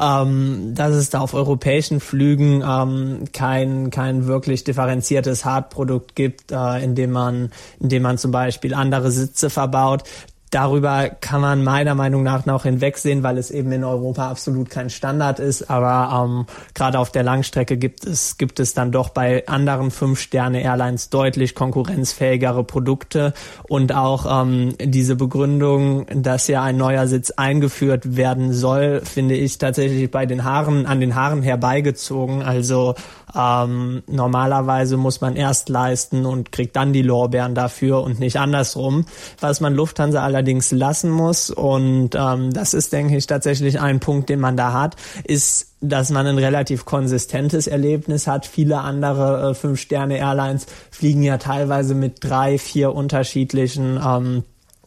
ähm, 0.00 0.74
dass 0.74 0.94
es 0.94 1.10
da 1.10 1.20
auf 1.20 1.34
europäischen 1.34 2.00
Flügen 2.00 2.62
ähm, 2.66 3.24
kein 3.32 3.90
kein 3.90 4.26
wirklich 4.26 4.64
differenziertes 4.64 5.44
Hardprodukt 5.44 6.14
gibt, 6.14 6.52
äh, 6.52 6.82
in 6.82 6.94
dem 6.94 7.12
man 7.12 7.50
in 7.80 7.88
dem 7.88 8.02
man 8.02 8.18
zum 8.18 8.30
Beispiel 8.30 8.74
andere 8.74 9.10
Sitze 9.10 9.50
verbaut. 9.50 10.04
Darüber 10.50 11.08
kann 11.08 11.40
man 11.40 11.64
meiner 11.64 11.94
Meinung 11.94 12.22
nach 12.22 12.46
noch 12.46 12.62
hinwegsehen, 12.62 13.22
weil 13.22 13.36
es 13.36 13.50
eben 13.50 13.72
in 13.72 13.84
Europa 13.84 14.30
absolut 14.30 14.70
kein 14.70 14.90
Standard 14.90 15.40
ist. 15.40 15.70
Aber 15.70 16.24
ähm, 16.24 16.46
gerade 16.72 16.98
auf 16.98 17.10
der 17.10 17.22
Langstrecke 17.22 17.76
gibt 17.76 18.06
es, 18.06 18.38
gibt 18.38 18.60
es 18.60 18.72
dann 18.72 18.92
doch 18.92 19.10
bei 19.10 19.46
anderen 19.48 19.90
Fünf-Sterne-Airlines 19.90 21.10
deutlich 21.10 21.54
konkurrenzfähigere 21.54 22.64
Produkte. 22.64 23.34
Und 23.68 23.92
auch 23.92 24.42
ähm, 24.42 24.74
diese 24.80 25.16
Begründung, 25.16 26.06
dass 26.14 26.46
ja 26.46 26.62
ein 26.62 26.76
neuer 26.76 27.06
Sitz 27.08 27.32
eingeführt 27.32 28.16
werden 28.16 28.52
soll, 28.52 29.02
finde 29.04 29.34
ich 29.34 29.58
tatsächlich 29.58 30.10
bei 30.10 30.26
den 30.26 30.44
Haaren, 30.44 30.86
an 30.86 31.00
den 31.00 31.16
Haaren 31.16 31.42
herbeigezogen. 31.42 32.42
Also 32.42 32.94
ähm, 33.36 34.02
normalerweise 34.06 34.96
muss 34.96 35.20
man 35.20 35.36
erst 35.36 35.68
leisten 35.68 36.24
und 36.24 36.52
kriegt 36.52 36.76
dann 36.76 36.92
die 36.92 37.02
Lorbeeren 37.02 37.54
dafür 37.54 38.02
und 38.02 38.18
nicht 38.18 38.38
andersrum. 38.38 39.04
Was 39.40 39.60
man 39.60 39.74
Lufthansa 39.74 40.22
allerdings 40.22 40.45
lassen 40.70 41.10
muss, 41.10 41.50
und 41.50 42.10
ähm, 42.14 42.52
das 42.52 42.74
ist, 42.74 42.92
denke 42.92 43.16
ich, 43.16 43.26
tatsächlich 43.26 43.80
ein 43.80 44.00
Punkt, 44.00 44.28
den 44.28 44.40
man 44.40 44.56
da 44.56 44.72
hat, 44.72 44.96
ist, 45.24 45.74
dass 45.80 46.10
man 46.10 46.26
ein 46.26 46.38
relativ 46.38 46.84
konsistentes 46.84 47.66
Erlebnis 47.66 48.26
hat. 48.26 48.46
Viele 48.46 48.78
andere 48.78 49.50
äh, 49.50 49.54
Fünf-Sterne-Airlines 49.54 50.66
fliegen 50.90 51.22
ja 51.22 51.38
teilweise 51.38 51.94
mit 51.94 52.24
drei, 52.24 52.58
vier 52.58 52.94
unterschiedlichen 52.94 54.00
ähm, 54.04 54.44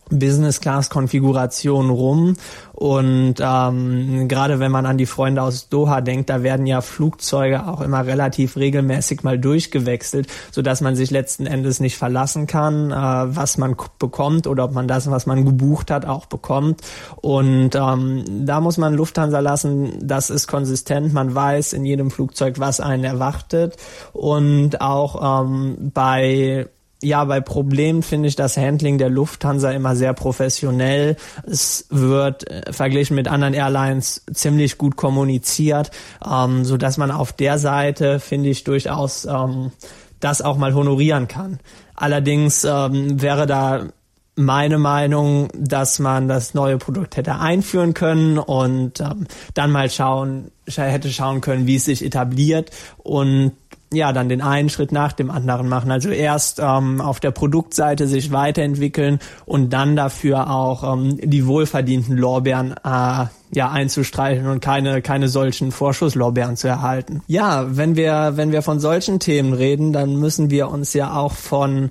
Business-Class-Konfiguration 0.09 1.89
rum. 1.89 2.35
Und 2.73 3.35
ähm, 3.39 4.27
gerade 4.29 4.59
wenn 4.59 4.71
man 4.71 4.85
an 4.85 4.97
die 4.97 5.05
Freunde 5.05 5.41
aus 5.41 5.67
Doha 5.67 5.99
denkt, 5.99 6.29
da 6.29 6.43
werden 6.43 6.65
ja 6.65 6.79
Flugzeuge 6.79 7.67
auch 7.67 7.81
immer 7.81 8.05
relativ 8.05 8.55
regelmäßig 8.55 9.23
mal 9.23 9.37
durchgewechselt, 9.37 10.27
so 10.51 10.61
dass 10.61 10.79
man 10.79 10.95
sich 10.95 11.11
letzten 11.11 11.45
Endes 11.45 11.81
nicht 11.81 11.97
verlassen 11.97 12.47
kann, 12.47 12.91
äh, 12.91 12.95
was 12.95 13.57
man 13.57 13.75
bekommt 13.99 14.47
oder 14.47 14.63
ob 14.63 14.73
man 14.73 14.87
das, 14.87 15.11
was 15.11 15.25
man 15.25 15.43
gebucht 15.45 15.91
hat, 15.91 16.05
auch 16.05 16.25
bekommt. 16.27 16.81
Und 17.17 17.75
ähm, 17.75 18.23
da 18.45 18.61
muss 18.61 18.77
man 18.77 18.93
Lufthansa 18.93 19.39
lassen, 19.39 19.99
das 20.01 20.29
ist 20.29 20.47
konsistent. 20.47 21.13
Man 21.13 21.35
weiß 21.35 21.73
in 21.73 21.83
jedem 21.83 22.11
Flugzeug, 22.11 22.59
was 22.59 22.79
einen 22.79 23.03
erwartet. 23.03 23.75
Und 24.13 24.79
auch 24.79 25.43
ähm, 25.43 25.91
bei 25.93 26.67
ja, 27.01 27.23
bei 27.23 27.39
Problemen 27.39 28.03
finde 28.03 28.27
ich 28.27 28.35
das 28.35 28.57
Handling 28.57 28.97
der 28.97 29.09
Lufthansa 29.09 29.71
immer 29.71 29.95
sehr 29.95 30.13
professionell. 30.13 31.15
Es 31.45 31.85
wird 31.89 32.49
äh, 32.49 32.73
verglichen 32.73 33.15
mit 33.15 33.27
anderen 33.27 33.53
Airlines 33.53 34.25
ziemlich 34.33 34.77
gut 34.77 34.95
kommuniziert, 34.97 35.91
ähm, 36.29 36.65
so 36.65 36.77
dass 36.77 36.97
man 36.97 37.11
auf 37.11 37.31
der 37.31 37.57
Seite 37.57 38.19
finde 38.19 38.49
ich 38.49 38.63
durchaus 38.65 39.25
ähm, 39.25 39.71
das 40.19 40.41
auch 40.41 40.57
mal 40.57 40.73
honorieren 40.73 41.27
kann. 41.27 41.59
Allerdings 41.95 42.65
ähm, 42.65 43.21
wäre 43.21 43.47
da 43.47 43.87
meine 44.35 44.77
Meinung, 44.77 45.49
dass 45.53 45.99
man 45.99 46.29
das 46.29 46.53
neue 46.53 46.77
Produkt 46.77 47.17
hätte 47.17 47.39
einführen 47.39 47.93
können 47.93 48.37
und 48.37 49.01
ähm, 49.01 49.27
dann 49.53 49.71
mal 49.71 49.89
schauen, 49.89 50.51
hätte 50.65 51.11
schauen 51.11 51.41
können, 51.41 51.67
wie 51.67 51.75
es 51.75 51.85
sich 51.85 52.03
etabliert 52.03 52.71
und 52.97 53.51
ja, 53.91 54.13
dann 54.13 54.29
den 54.29 54.41
einen 54.41 54.69
Schritt 54.69 54.91
nach 54.91 55.13
dem 55.13 55.31
anderen 55.31 55.67
machen. 55.67 55.91
Also 55.91 56.09
erst 56.09 56.59
ähm, 56.59 57.01
auf 57.01 57.19
der 57.19 57.31
Produktseite 57.31 58.07
sich 58.07 58.31
weiterentwickeln 58.31 59.19
und 59.45 59.71
dann 59.71 59.95
dafür 59.95 60.49
auch 60.51 60.93
ähm, 60.93 61.17
die 61.21 61.47
wohlverdienten 61.47 62.15
Lorbeeren 62.15 62.75
äh, 62.83 63.25
ja 63.51 63.71
einzustreichen 63.71 64.45
und 64.47 64.61
keine 64.61 65.01
keine 65.01 65.27
solchen 65.27 65.71
Vorschusslorbeeren 65.71 66.55
zu 66.55 66.67
erhalten. 66.67 67.23
Ja, 67.27 67.65
wenn 67.75 67.95
wir 67.95 68.33
wenn 68.35 68.51
wir 68.51 68.61
von 68.61 68.79
solchen 68.79 69.19
Themen 69.19 69.53
reden, 69.53 69.91
dann 69.91 70.17
müssen 70.17 70.51
wir 70.51 70.69
uns 70.69 70.93
ja 70.93 71.15
auch 71.15 71.33
von 71.33 71.89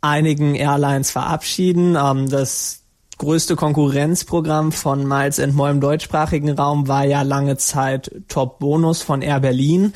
einigen 0.00 0.54
Airlines 0.54 1.10
verabschieden. 1.10 1.96
Ähm, 2.00 2.30
das 2.30 2.80
größte 3.18 3.54
Konkurrenzprogramm 3.54 4.72
von 4.72 5.06
Miles 5.06 5.40
More 5.52 5.70
im 5.70 5.80
deutschsprachigen 5.80 6.50
Raum 6.50 6.88
war 6.88 7.04
ja 7.04 7.22
lange 7.22 7.56
Zeit 7.58 8.10
Top 8.28 8.58
Bonus 8.58 9.02
von 9.02 9.22
Air 9.22 9.40
Berlin. 9.40 9.92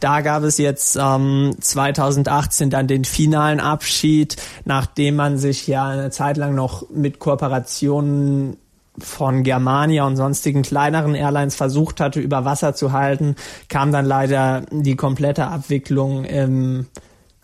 Da 0.00 0.20
gab 0.20 0.42
es 0.42 0.58
jetzt 0.58 0.96
ähm, 1.00 1.56
2018 1.60 2.70
dann 2.70 2.86
den 2.86 3.04
finalen 3.04 3.60
Abschied, 3.60 4.36
nachdem 4.64 5.16
man 5.16 5.38
sich 5.38 5.66
ja 5.66 5.86
eine 5.88 6.10
Zeit 6.10 6.36
lang 6.36 6.54
noch 6.54 6.88
mit 6.90 7.18
Kooperationen 7.18 8.56
von 8.98 9.42
Germania 9.42 10.06
und 10.06 10.16
sonstigen 10.16 10.62
kleineren 10.62 11.14
Airlines 11.14 11.54
versucht 11.54 12.00
hatte, 12.00 12.20
über 12.20 12.44
Wasser 12.44 12.74
zu 12.74 12.92
halten, 12.92 13.36
kam 13.68 13.92
dann 13.92 14.06
leider 14.06 14.62
die 14.70 14.96
komplette 14.96 15.46
Abwicklung 15.46 16.24
im 16.24 16.86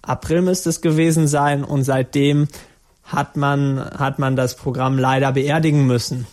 April 0.02 0.42
müsste 0.42 0.68
es 0.68 0.80
gewesen 0.80 1.28
sein 1.28 1.62
und 1.62 1.84
seitdem 1.84 2.48
hat 3.04 3.36
man, 3.36 3.78
hat 3.78 4.18
man 4.18 4.36
das 4.36 4.56
Programm 4.56 4.98
leider 4.98 5.32
beerdigen 5.32 5.86
müssen. 5.86 6.26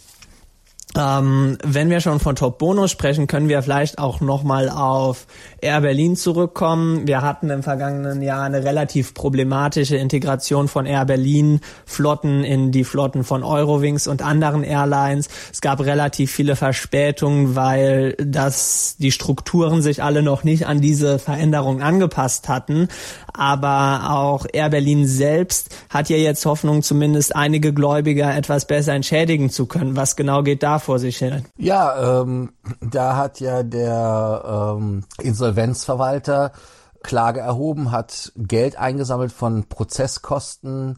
Ähm, 0.98 1.60
wenn 1.63 1.91
wir 1.91 2.01
schon 2.01 2.19
von 2.19 2.36
Top 2.36 2.58
Bonus 2.58 2.89
sprechen, 2.89 3.27
können 3.27 3.48
wir 3.48 3.62
vielleicht 3.62 4.00
auch 4.00 4.22
nochmal 4.22 4.69
auf 4.69 5.27
Air 5.62 5.81
Berlin 5.81 6.15
zurückkommen. 6.15 7.08
Wir 7.08 7.22
hatten 7.22 7.51
im 7.51 7.62
vergangenen 7.62 8.24
Jahr 8.24 8.43
eine 8.43 8.63
relativ 8.63 9.13
problematische 9.13 9.98
Integration 9.98 10.67
von 10.67 10.88
Air 10.88 11.05
Berlin 11.05 11.60
Flotten 11.86 12.43
in 12.43 12.72
die 12.72 12.84
Flotten 12.84 13.24
von 13.24 13.43
Eurowings 13.43 14.08
und 14.08 14.24
anderen 14.24 14.63
Airlines. 14.63 15.29
Es 15.53 15.62
gab 15.62 15.79
relativ 15.81 16.31
viele 16.31 16.55
Verspätungen, 16.55 17.55
weil 17.55 18.15
das 18.17 18.96
die 18.98 19.12
Strukturen 19.12 19.84
sich 19.84 20.01
alle 20.01 20.24
noch 20.24 20.43
nicht 20.43 20.65
an 20.65 20.81
diese 20.81 21.19
Veränderung 21.19 21.84
angepasst 21.84 22.50
hatten. 22.50 22.88
Aber 23.31 24.10
auch 24.10 24.48
Air 24.51 24.69
Berlin 24.69 25.05
selbst 25.05 25.69
hat 25.89 26.10
ja 26.10 26.17
jetzt 26.17 26.46
Hoffnung, 26.48 26.81
zumindest 26.81 27.36
einige 27.36 27.74
Gläubiger 27.74 28.36
etwas 28.36 28.65
besser 28.65 28.93
entschädigen 28.93 29.51
zu 29.51 29.67
können. 29.67 29.96
Was 29.96 30.15
genau 30.15 30.41
geht 30.41 30.63
da 30.63 30.78
vor 30.79 31.00
sich 31.00 31.17
hin? 31.17 31.45
Ja, 31.57 32.21
ähm, 32.21 32.53
da 32.81 33.15
hat 33.15 33.39
ja 33.39 33.63
der 33.63 34.75
ähm, 34.77 35.03
Insolvenzverwalter 35.21 36.51
Klage 37.03 37.39
erhoben, 37.39 37.91
hat 37.91 38.31
Geld 38.36 38.77
eingesammelt 38.77 39.31
von 39.31 39.65
Prozesskosten 39.65 40.98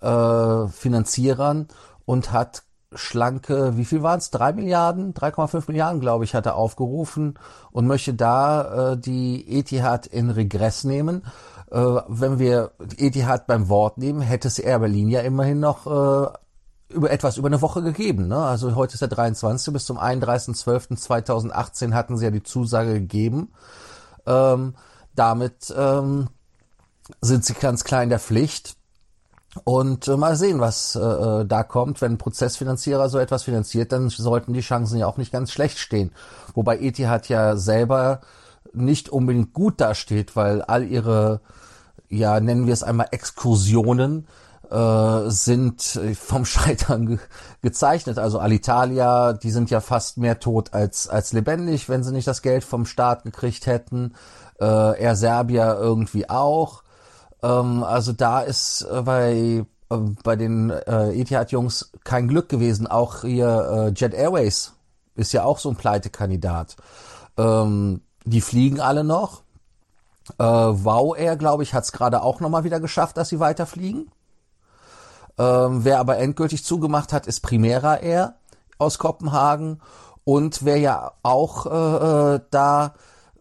äh, 0.00 0.66
Finanzierern 0.68 1.68
und 2.04 2.32
hat 2.32 2.62
schlanke, 2.94 3.76
wie 3.76 3.84
viel 3.84 4.02
waren 4.02 4.18
es? 4.18 4.30
Drei 4.30 4.52
Milliarden, 4.52 5.12
3,5 5.12 5.64
Milliarden, 5.68 6.00
glaube 6.00 6.24
ich, 6.24 6.34
hat 6.34 6.46
er 6.46 6.56
aufgerufen 6.56 7.38
und 7.70 7.86
möchte 7.86 8.14
da 8.14 8.92
äh, 8.92 8.98
die 8.98 9.58
Etihad 9.58 10.06
in 10.06 10.30
Regress 10.30 10.84
nehmen. 10.84 11.22
Äh, 11.70 11.78
wenn 12.08 12.38
wir 12.38 12.72
Etihad 12.96 13.46
beim 13.46 13.68
Wort 13.68 13.98
nehmen, 13.98 14.22
hätte 14.22 14.48
es 14.48 14.58
Air 14.58 14.78
Berlin 14.78 15.08
ja 15.08 15.20
immerhin 15.20 15.60
noch 15.60 15.86
äh, 15.86 16.28
über 16.88 17.10
etwas 17.10 17.36
über 17.36 17.48
eine 17.48 17.60
Woche 17.60 17.82
gegeben. 17.82 18.28
Ne? 18.28 18.38
Also 18.38 18.74
heute 18.74 18.94
ist 18.94 19.00
der 19.00 19.08
23. 19.08 19.72
bis 19.72 19.84
zum 19.84 19.98
31.12.2018 19.98 21.92
hatten 21.92 22.16
sie 22.16 22.24
ja 22.24 22.30
die 22.30 22.42
Zusage 22.42 22.94
gegeben. 22.94 23.52
Ähm, 24.26 24.74
damit 25.14 25.74
ähm, 25.76 26.28
sind 27.20 27.44
sie 27.44 27.54
ganz 27.54 27.84
klar 27.84 28.02
in 28.02 28.08
der 28.08 28.20
Pflicht. 28.20 28.76
Und 29.64 30.08
äh, 30.08 30.16
mal 30.16 30.36
sehen, 30.36 30.60
was 30.60 30.94
äh, 30.94 31.00
äh, 31.00 31.44
da 31.46 31.62
kommt. 31.62 32.00
Wenn 32.00 32.12
ein 32.12 32.18
Prozessfinanzierer 32.18 33.08
so 33.08 33.18
etwas 33.18 33.42
finanziert, 33.44 33.92
dann 33.92 34.08
sollten 34.08 34.52
die 34.52 34.60
Chancen 34.60 34.98
ja 34.98 35.06
auch 35.06 35.16
nicht 35.16 35.32
ganz 35.32 35.50
schlecht 35.50 35.78
stehen. 35.78 36.12
Wobei 36.54 36.78
Etihad 36.78 37.28
ja 37.28 37.56
selber 37.56 38.20
nicht 38.72 39.08
unbedingt 39.08 39.52
gut 39.52 39.80
dasteht, 39.80 40.36
weil 40.36 40.62
all 40.62 40.84
ihre, 40.84 41.40
ja, 42.08 42.40
nennen 42.40 42.66
wir 42.66 42.74
es 42.74 42.82
einmal 42.82 43.08
Exkursionen, 43.10 44.26
äh, 44.70 45.30
sind 45.30 46.00
vom 46.18 46.44
Scheitern 46.44 47.06
ge 47.06 47.18
gezeichnet. 47.60 48.18
Also 48.18 48.38
Alitalia, 48.38 49.32
die 49.32 49.50
sind 49.50 49.70
ja 49.70 49.80
fast 49.80 50.18
mehr 50.18 50.38
tot 50.38 50.72
als, 50.72 51.08
als 51.08 51.32
lebendig, 51.32 51.88
wenn 51.88 52.04
sie 52.04 52.12
nicht 52.12 52.28
das 52.28 52.42
Geld 52.42 52.64
vom 52.64 52.86
Staat 52.86 53.24
gekriegt 53.24 53.66
hätten. 53.66 54.14
Äh, 54.60 54.64
Air 55.00 55.16
Serbia 55.16 55.74
irgendwie 55.74 56.30
auch. 56.30 56.82
Ähm, 57.42 57.82
also 57.82 58.12
da 58.12 58.40
ist 58.40 58.82
äh, 58.82 59.02
bei 59.02 59.64
äh, 59.90 59.96
bei 60.22 60.36
den 60.36 60.70
äh, 60.70 61.10
Etihad-Jungs 61.20 61.92
kein 62.04 62.28
Glück 62.28 62.48
gewesen. 62.48 62.86
Auch 62.86 63.22
hier 63.22 63.88
äh, 63.88 63.98
Jet 63.98 64.14
Airways 64.14 64.74
ist 65.14 65.32
ja 65.32 65.44
auch 65.44 65.58
so 65.58 65.70
ein 65.70 65.76
Pleitekandidat. 65.76 66.76
Ähm, 67.36 68.02
die 68.24 68.40
fliegen 68.40 68.80
alle 68.80 69.04
noch. 69.04 69.42
Äh, 70.38 70.44
wow 70.44 71.16
Air, 71.16 71.36
glaube 71.36 71.62
ich, 71.62 71.74
hat 71.74 71.84
es 71.84 71.92
gerade 71.92 72.22
auch 72.22 72.40
nochmal 72.40 72.64
wieder 72.64 72.80
geschafft, 72.80 73.16
dass 73.16 73.30
sie 73.30 73.40
weiterfliegen. 73.40 74.10
Ähm, 75.38 75.84
wer 75.84 76.00
aber 76.00 76.18
endgültig 76.18 76.64
zugemacht 76.64 77.12
hat, 77.12 77.26
ist 77.26 77.40
Primera 77.40 77.96
Air 77.96 78.34
aus 78.78 78.98
Kopenhagen. 78.98 79.80
Und 80.24 80.64
wer 80.64 80.78
ja 80.78 81.12
auch 81.22 81.66
äh, 81.66 82.34
äh, 82.34 82.40
da 82.50 82.94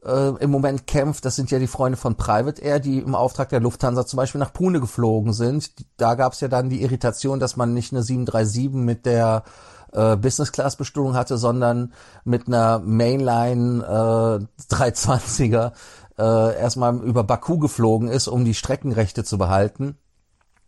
äh, 0.05 0.29
im 0.39 0.51
Moment 0.51 0.87
kämpft, 0.87 1.25
das 1.25 1.35
sind 1.35 1.51
ja 1.51 1.59
die 1.59 1.67
Freunde 1.67 1.97
von 1.97 2.15
Private 2.15 2.61
Air, 2.61 2.79
die 2.79 2.99
im 2.99 3.15
Auftrag 3.15 3.49
der 3.49 3.59
Lufthansa 3.59 4.05
zum 4.05 4.17
Beispiel 4.17 4.39
nach 4.39 4.53
Pune 4.53 4.79
geflogen 4.79 5.33
sind. 5.33 5.71
Da 5.97 6.15
gab 6.15 6.33
es 6.33 6.39
ja 6.39 6.47
dann 6.47 6.69
die 6.69 6.81
Irritation, 6.81 7.39
dass 7.39 7.57
man 7.57 7.73
nicht 7.73 7.91
eine 7.91 8.03
737 8.03 8.71
mit 8.71 9.05
der 9.05 9.43
äh, 9.91 10.15
Business-Class-Bestuhlung 10.15 11.15
hatte, 11.15 11.37
sondern 11.37 11.93
mit 12.23 12.47
einer 12.47 12.79
Mainline 12.79 13.83
äh, 13.83 14.73
320er 14.73 15.71
äh, 16.17 16.57
erstmal 16.57 16.97
über 16.97 17.23
Baku 17.23 17.57
geflogen 17.57 18.07
ist, 18.07 18.27
um 18.27 18.45
die 18.45 18.53
Streckenrechte 18.53 19.23
zu 19.23 19.37
behalten. 19.37 19.97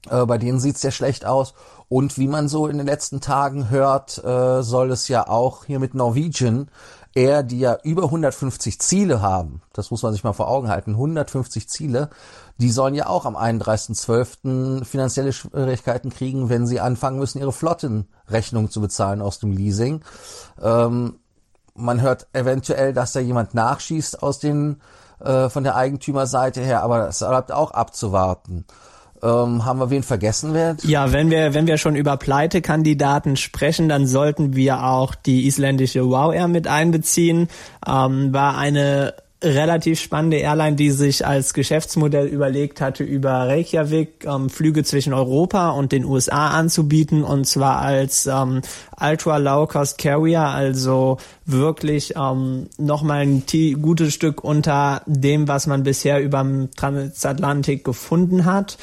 Äh, 0.09 0.25
bei 0.25 0.37
denen 0.37 0.59
sieht's 0.59 0.81
sehr 0.81 0.91
schlecht 0.91 1.25
aus. 1.25 1.53
Und 1.87 2.17
wie 2.17 2.27
man 2.27 2.47
so 2.47 2.67
in 2.67 2.77
den 2.77 2.87
letzten 2.87 3.19
Tagen 3.19 3.69
hört, 3.69 4.23
äh, 4.23 4.61
soll 4.61 4.91
es 4.91 5.07
ja 5.07 5.27
auch 5.27 5.65
hier 5.65 5.79
mit 5.79 5.95
Norwegian 5.95 6.69
Air, 7.15 7.41
die 7.41 7.59
ja 7.59 7.77
über 7.83 8.03
150 8.03 8.79
Ziele 8.79 9.21
haben, 9.21 9.61
das 9.73 9.89
muss 9.89 10.03
man 10.03 10.13
sich 10.13 10.23
mal 10.23 10.33
vor 10.33 10.47
Augen 10.47 10.69
halten, 10.69 10.91
150 10.91 11.67
Ziele, 11.67 12.09
die 12.59 12.69
sollen 12.69 12.93
ja 12.93 13.07
auch 13.07 13.25
am 13.25 13.35
31.12. 13.35 14.85
finanzielle 14.85 15.33
Schwierigkeiten 15.33 16.11
kriegen, 16.11 16.49
wenn 16.49 16.67
sie 16.67 16.79
anfangen 16.79 17.17
müssen, 17.17 17.39
ihre 17.39 17.51
Flottenrechnung 17.51 18.69
zu 18.69 18.79
bezahlen 18.79 19.21
aus 19.21 19.39
dem 19.39 19.51
Leasing. 19.51 20.01
Ähm, 20.61 21.15
man 21.73 22.01
hört 22.01 22.27
eventuell, 22.33 22.93
dass 22.93 23.13
da 23.13 23.19
jemand 23.21 23.55
nachschießt 23.55 24.21
aus 24.21 24.37
den 24.37 24.81
äh, 25.19 25.49
von 25.49 25.63
der 25.63 25.75
Eigentümerseite 25.75 26.61
her, 26.61 26.83
aber 26.83 26.99
das 26.99 27.19
bleibt 27.19 27.51
auch 27.51 27.71
abzuwarten. 27.71 28.65
Ähm, 29.21 29.65
haben 29.65 29.79
wir 29.79 29.89
wen 29.89 30.03
vergessen? 30.03 30.53
Wer? 30.53 30.77
Ja, 30.83 31.11
wenn 31.11 31.29
wir, 31.29 31.53
wenn 31.53 31.67
wir 31.67 31.77
schon 31.77 31.95
über 31.95 32.17
Pleitekandidaten 32.17 33.35
sprechen, 33.37 33.89
dann 33.89 34.07
sollten 34.07 34.55
wir 34.55 34.83
auch 34.83 35.15
die 35.15 35.47
isländische 35.47 36.07
Wow 36.09 36.33
Air 36.33 36.47
mit 36.47 36.67
einbeziehen. 36.67 37.49
Ähm, 37.85 38.33
war 38.33 38.57
eine 38.57 39.13
relativ 39.41 40.01
spannende 40.01 40.37
Airline, 40.37 40.75
die 40.75 40.91
sich 40.91 41.25
als 41.25 41.53
Geschäftsmodell 41.53 42.27
überlegt 42.27 42.81
hatte, 42.81 43.03
über 43.03 43.31
Reykjavik 43.47 44.25
ähm, 44.25 44.49
Flüge 44.49 44.83
zwischen 44.83 45.13
Europa 45.13 45.69
und 45.69 45.91
den 45.93 46.03
USA 46.03 46.49
anzubieten 46.49 47.23
und 47.23 47.45
zwar 47.45 47.79
als 47.79 48.27
ähm, 48.27 48.61
Ultra 48.99 49.37
Low 49.37 49.65
Cost 49.67 49.97
Carrier, 49.97 50.41
also 50.41 51.17
wirklich 51.45 52.15
ähm, 52.17 52.67
nochmal 52.77 53.21
ein 53.21 53.43
gutes 53.81 54.13
Stück 54.13 54.43
unter 54.43 55.03
dem, 55.05 55.47
was 55.47 55.67
man 55.67 55.83
bisher 55.83 56.21
über 56.21 56.45
Transatlantik 56.75 57.85
gefunden 57.85 58.43
hat. 58.43 58.77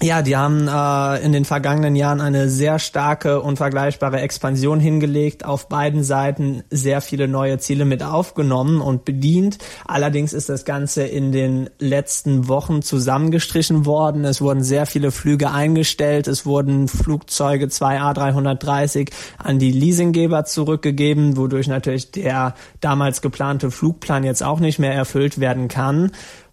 Ja, 0.00 0.22
die 0.22 0.36
haben 0.36 0.68
äh, 0.68 1.24
in 1.24 1.32
den 1.32 1.44
vergangenen 1.44 1.96
Jahren 1.96 2.20
eine 2.20 2.48
sehr 2.48 2.78
starke 2.78 3.40
und 3.40 3.56
vergleichbare 3.56 4.20
Expansion 4.20 4.78
hingelegt, 4.78 5.44
auf 5.44 5.68
beiden 5.68 6.04
Seiten 6.04 6.62
sehr 6.70 7.00
viele 7.00 7.26
neue 7.26 7.58
Ziele 7.58 7.84
mit 7.84 8.04
aufgenommen 8.04 8.80
und 8.80 9.04
bedient. 9.04 9.58
Allerdings 9.86 10.32
ist 10.32 10.50
das 10.50 10.64
Ganze 10.64 11.02
in 11.02 11.32
den 11.32 11.68
letzten 11.80 12.46
Wochen 12.46 12.82
zusammengestrichen 12.82 13.86
worden. 13.86 14.24
Es 14.24 14.40
wurden 14.40 14.62
sehr 14.62 14.86
viele 14.86 15.10
Flüge 15.10 15.50
eingestellt, 15.50 16.28
es 16.28 16.46
wurden 16.46 16.86
Flugzeuge 16.86 17.68
2 17.68 18.00
A330 18.00 19.10
an 19.38 19.58
die 19.58 19.72
Leasinggeber 19.72 20.44
zurückgegeben, 20.44 21.36
wodurch 21.36 21.66
natürlich 21.66 22.12
der 22.12 22.54
damals 22.80 23.20
geplante 23.20 23.72
Flugplan 23.72 24.22
jetzt 24.22 24.44
auch 24.44 24.60
nicht 24.60 24.78
mehr 24.78 24.94
erfüllt 24.94 25.40
werden 25.40 25.66
kann. 25.66 26.12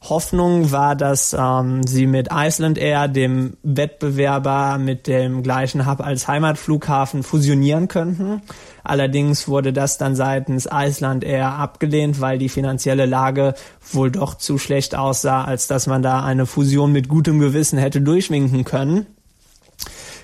Hoffnung 0.09 0.71
war, 0.71 0.95
dass 0.95 1.35
ähm, 1.38 1.81
sie 1.85 2.07
mit 2.07 2.29
Iceland 2.31 2.77
Air, 2.77 3.07
dem 3.07 3.57
Wettbewerber 3.63 4.77
mit 4.77 5.07
dem 5.07 5.43
gleichen 5.43 5.85
Hub 5.85 6.00
als 6.01 6.27
Heimatflughafen, 6.27 7.24
fusionieren 7.24 7.88
könnten. 7.88 8.41
Allerdings 8.83 9.47
wurde 9.47 9.74
das 9.74 9.97
dann 9.97 10.15
seitens 10.15 10.67
Iceland 10.71 11.24
Air 11.24 11.53
abgelehnt, 11.53 12.21
weil 12.21 12.38
die 12.38 12.50
finanzielle 12.50 13.05
Lage 13.05 13.55
wohl 13.91 14.12
doch 14.12 14.35
zu 14.35 14.57
schlecht 14.57 14.95
aussah, 14.95 15.43
als 15.43 15.67
dass 15.67 15.88
man 15.88 16.03
da 16.03 16.24
eine 16.24 16.45
Fusion 16.45 16.91
mit 16.91 17.07
gutem 17.07 17.39
Gewissen 17.39 17.79
hätte 17.79 18.01
durchwinken 18.01 18.63
können. 18.63 19.07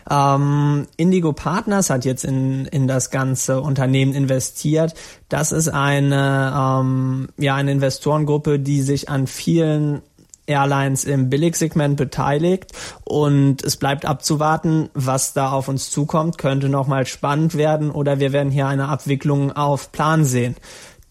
Ähm, 0.10 0.88
Indigo 0.98 1.34
Partners 1.34 1.90
hat 1.90 2.06
jetzt 2.06 2.24
in, 2.24 2.66
in 2.66 2.88
das 2.88 3.10
ganze 3.10 3.62
Unternehmen 3.62 4.14
investiert. 4.14 4.94
Das 5.30 5.52
ist 5.52 5.70
eine, 5.70 6.54
ähm, 6.56 7.30
ja, 7.38 7.56
eine 7.56 7.72
Investorengruppe, 7.72 8.60
die 8.60 8.82
sich 8.82 9.10
an 9.10 9.28
vielen 9.28 10.02
Airlines 10.48 11.06
im 11.06 11.30
Billigsegment 11.30 11.98
beteiligt 11.98 12.72
und 13.04 13.64
es 13.64 13.78
bleibt 13.78 14.06
abzuwarten, 14.06 14.90
was 14.94 15.34
da 15.34 15.52
auf 15.52 15.68
uns 15.68 15.92
zukommt. 15.92 16.38
Könnte 16.38 16.68
nochmal 16.68 17.06
spannend 17.06 17.56
werden 17.56 17.92
oder 17.92 18.20
wir 18.20 18.34
werden 18.34 18.52
hier 18.52 18.68
eine 18.68 18.90
Abwicklung 18.90 19.52
auf 19.52 19.92
Plan 19.92 20.26
sehen. 20.26 20.56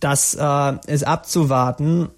Das 0.00 0.34
äh, 0.34 0.72
ist 0.86 1.06
abzuwarten 1.06 2.08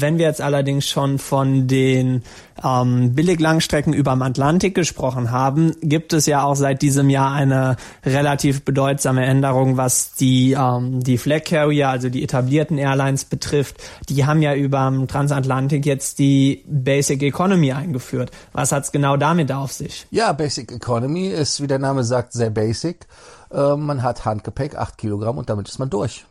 wenn 0.00 0.18
wir 0.18 0.26
jetzt 0.26 0.40
allerdings 0.40 0.88
schon 0.88 1.18
von 1.18 1.66
den 1.66 2.22
ähm, 2.62 3.14
Billiglangstrecken 3.14 3.92
überm 3.92 4.22
Atlantik 4.22 4.74
gesprochen 4.74 5.30
haben, 5.30 5.74
gibt 5.80 6.12
es 6.12 6.26
ja 6.26 6.44
auch 6.44 6.54
seit 6.54 6.82
diesem 6.82 7.10
Jahr 7.10 7.32
eine 7.32 7.76
relativ 8.04 8.64
bedeutsame 8.64 9.24
Änderung, 9.24 9.76
was 9.76 10.14
die, 10.14 10.52
ähm, 10.52 11.02
die 11.02 11.18
Flag 11.18 11.44
Carrier, 11.44 11.88
also 11.88 12.08
die 12.08 12.22
etablierten 12.22 12.78
Airlines 12.78 13.24
betrifft. 13.24 13.76
Die 14.08 14.24
haben 14.24 14.42
ja 14.42 14.54
überm 14.54 15.08
Transatlantik 15.08 15.84
jetzt 15.86 16.18
die 16.18 16.64
Basic 16.66 17.22
Economy 17.22 17.72
eingeführt. 17.72 18.30
Was 18.52 18.72
hat's 18.72 18.92
genau 18.92 19.16
damit 19.16 19.52
auf 19.52 19.72
sich? 19.72 20.06
Ja, 20.10 20.32
Basic 20.32 20.72
Economy 20.72 21.28
ist, 21.28 21.60
wie 21.60 21.66
der 21.66 21.78
Name 21.78 22.04
sagt, 22.04 22.32
sehr 22.32 22.50
basic. 22.50 23.06
Äh, 23.50 23.76
man 23.76 24.02
hat 24.02 24.24
Handgepäck, 24.24 24.76
acht 24.76 24.98
Kilogramm 24.98 25.38
und 25.38 25.50
damit 25.50 25.68
ist 25.68 25.78
man 25.78 25.90
durch. 25.90 26.24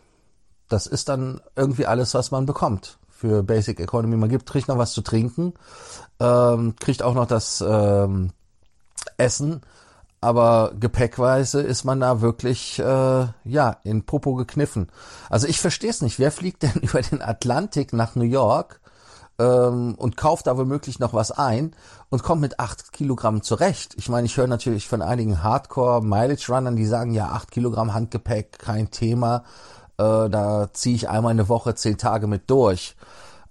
Das 0.69 0.87
ist 0.87 1.09
dann 1.09 1.41
irgendwie 1.55 1.85
alles, 1.85 2.13
was 2.13 2.31
man 2.31 2.45
bekommt 2.45 2.97
für 3.23 3.41
Basic 3.41 3.79
Economy. 3.79 4.17
Man 4.17 4.27
gibt, 4.27 4.49
kriegt 4.49 4.67
noch 4.67 4.77
was 4.77 4.91
zu 4.91 5.01
trinken, 5.01 5.53
ähm, 6.19 6.75
kriegt 6.77 7.01
auch 7.01 7.13
noch 7.13 7.25
das 7.25 7.63
ähm, 7.65 8.31
Essen, 9.15 9.61
aber 10.19 10.73
gepäckweise 10.77 11.61
ist 11.61 11.85
man 11.85 12.01
da 12.01 12.19
wirklich 12.19 12.79
äh, 12.79 13.27
ja 13.45 13.77
in 13.85 14.05
Popo 14.05 14.35
gekniffen. 14.35 14.89
Also 15.29 15.47
ich 15.47 15.61
verstehe 15.61 15.89
es 15.89 16.01
nicht. 16.01 16.19
Wer 16.19 16.33
fliegt 16.33 16.63
denn 16.63 16.73
über 16.81 17.01
den 17.01 17.21
Atlantik 17.21 17.93
nach 17.93 18.15
New 18.15 18.25
York 18.25 18.81
ähm, 19.39 19.95
und 19.95 20.17
kauft 20.17 20.47
da 20.47 20.57
womöglich 20.57 20.99
noch 20.99 21.13
was 21.13 21.31
ein 21.31 21.73
und 22.09 22.23
kommt 22.23 22.41
mit 22.41 22.59
acht 22.59 22.91
Kilogramm 22.91 23.41
zurecht? 23.41 23.93
Ich 23.95 24.09
meine, 24.09 24.25
ich 24.25 24.35
höre 24.35 24.47
natürlich 24.47 24.89
von 24.89 25.01
einigen 25.01 25.43
Hardcore-Mileage-Runnern, 25.43 26.75
die 26.75 26.87
sagen, 26.87 27.13
ja, 27.13 27.29
acht 27.29 27.51
Kilogramm 27.51 27.93
Handgepäck, 27.93 28.59
kein 28.59 28.91
Thema. 28.91 29.45
Äh, 29.97 30.29
da 30.29 30.69
ziehe 30.73 30.95
ich 30.95 31.09
einmal 31.09 31.31
eine 31.31 31.49
Woche 31.49 31.75
zehn 31.75 31.97
Tage 31.97 32.27
mit 32.27 32.49
durch. 32.49 32.95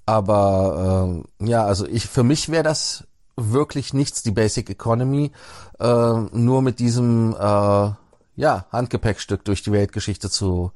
Aber 0.06 1.22
äh, 1.40 1.46
ja, 1.46 1.64
also 1.64 1.86
ich 1.86 2.06
für 2.06 2.24
mich 2.24 2.48
wäre 2.48 2.64
das 2.64 3.04
wirklich 3.36 3.94
nichts, 3.94 4.22
die 4.22 4.32
Basic 4.32 4.68
Economy, 4.68 5.32
äh, 5.78 6.12
nur 6.32 6.62
mit 6.62 6.78
diesem 6.80 7.34
äh, 7.34 7.90
ja, 8.36 8.66
Handgepäckstück 8.72 9.44
durch 9.44 9.62
die 9.62 9.72
Weltgeschichte 9.72 10.30
zu 10.30 10.72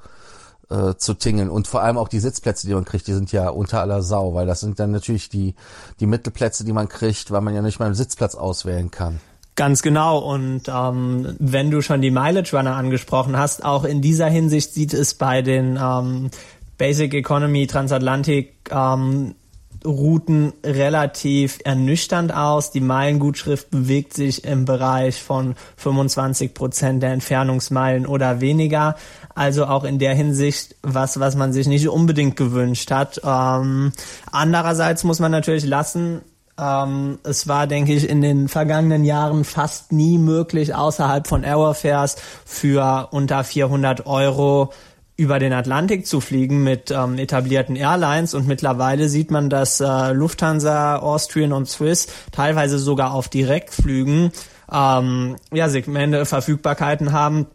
äh, 0.71 0.95
zu 0.97 1.15
tingeln 1.15 1.51
und 1.51 1.69
vor 1.69 1.83
allem 1.83 1.97
auch 1.97 2.09
die 2.09 2.19
Sitzplätze, 2.19 2.67
die 2.67 2.75
man 2.75 2.85
kriegt, 2.85 3.07
die 3.07 3.13
sind 3.13 3.31
ja 3.33 3.49
unter 3.51 3.81
aller 3.81 4.03
Sau, 4.03 4.35
weil 4.35 4.47
das 4.47 4.61
sind 4.61 4.81
dann 4.81 4.91
natürlich 4.91 5.29
die 5.29 5.55
die 6.01 6.07
Mittelplätze, 6.07 6.65
die 6.65 6.73
man 6.73 6.89
kriegt, 6.89 7.31
weil 7.31 7.41
man 7.41 7.55
ja 7.55 7.63
nicht 7.63 7.79
mal 7.79 7.87
einen 7.87 7.95
Sitzplatz 7.95 8.35
auswählen 8.35 8.91
kann. 8.91 9.21
Ganz 9.57 9.81
genau. 9.81 10.19
Und 10.19 10.65
ähm, 10.69 11.35
wenn 11.39 11.71
du 11.71 11.81
schon 11.81 12.03
die 12.03 12.11
Mileage 12.11 12.55
Runner 12.55 12.77
angesprochen 12.77 13.39
hast, 13.39 13.65
auch 13.65 13.85
in 13.85 14.03
dieser 14.03 14.29
Hinsicht 14.29 14.75
sieht 14.75 14.93
es 14.93 15.15
bei 15.15 15.41
den 15.41 15.79
ähm, 15.83 16.31
Basic 16.77 17.15
Economy 17.15 17.67
Transatlantik 17.67 18.53
ähm, 18.71 19.35
Routen 19.83 20.53
relativ 20.63 21.59
ernüchternd 21.65 22.35
aus. 22.35 22.71
Die 22.71 22.81
Meilengutschrift 22.81 23.71
bewegt 23.71 24.13
sich 24.13 24.45
im 24.45 24.67
Bereich 24.67 25.23
von 25.23 25.55
25 25.79 26.53
Prozent 26.53 27.03
der 27.03 27.13
Entfernungsmeilen 27.13 28.05
oder 28.05 28.43
weniger. 28.43 28.97
Also 29.35 29.65
auch 29.67 29.85
in 29.85 29.99
der 29.99 30.15
Hinsicht 30.15 30.77
was, 30.83 31.19
was 31.19 31.35
man 31.35 31.55
sich 31.55 31.67
nicht 31.67 31.89
unbedingt 31.89 32.37
gewünscht 32.37 32.91
hat. 32.91 33.23
Ähm, 33.25 33.93
andererseits 34.31 35.03
muss 35.03 35.19
man 35.19 35.33
natürlich 35.33 35.65
lassen, 35.65 36.21
ähm, 36.59 37.19
es 37.23 37.49
war, 37.49 37.67
denke 37.67 37.93
ich, 37.93 38.09
in 38.09 38.23
den 38.23 38.49
vergangenen 38.49 39.05
Jahren 39.05 39.45
fast 39.45 39.93
nie 39.93 40.19
möglich, 40.19 40.75
außerhalb 40.75 41.27
von 41.27 41.45
Aerofares 41.45 42.17
für 42.45 43.09
unter 43.11 43.45
400 43.45 44.07
Euro 44.07 44.73
über 45.17 45.39
den 45.39 45.53
Atlantik 45.53 46.07
zu 46.07 46.21
fliegen 46.21 46.63
mit 46.63 46.91
ähm, 46.91 47.19
etablierten 47.19 47.77
Airlines. 47.77 48.35
Und 48.35 48.47
mittlerweile 48.47 49.09
sieht 49.09 49.31
man, 49.31 49.49
dass 49.49 49.81
äh, 49.81 50.13
Lufthansa, 50.13 50.97
Austrian 50.99 51.53
und 51.53 51.69
Swiss 51.69 52.09
teilweise 52.33 52.79
sogar 52.79 53.13
auf 53.13 53.29
Direktflügen 53.29 54.31
ähm, 54.71 55.37
ja, 55.53 55.69
Segmente, 55.69 56.27
Verfügbarkeiten 56.27 57.13
haben, 57.13 57.47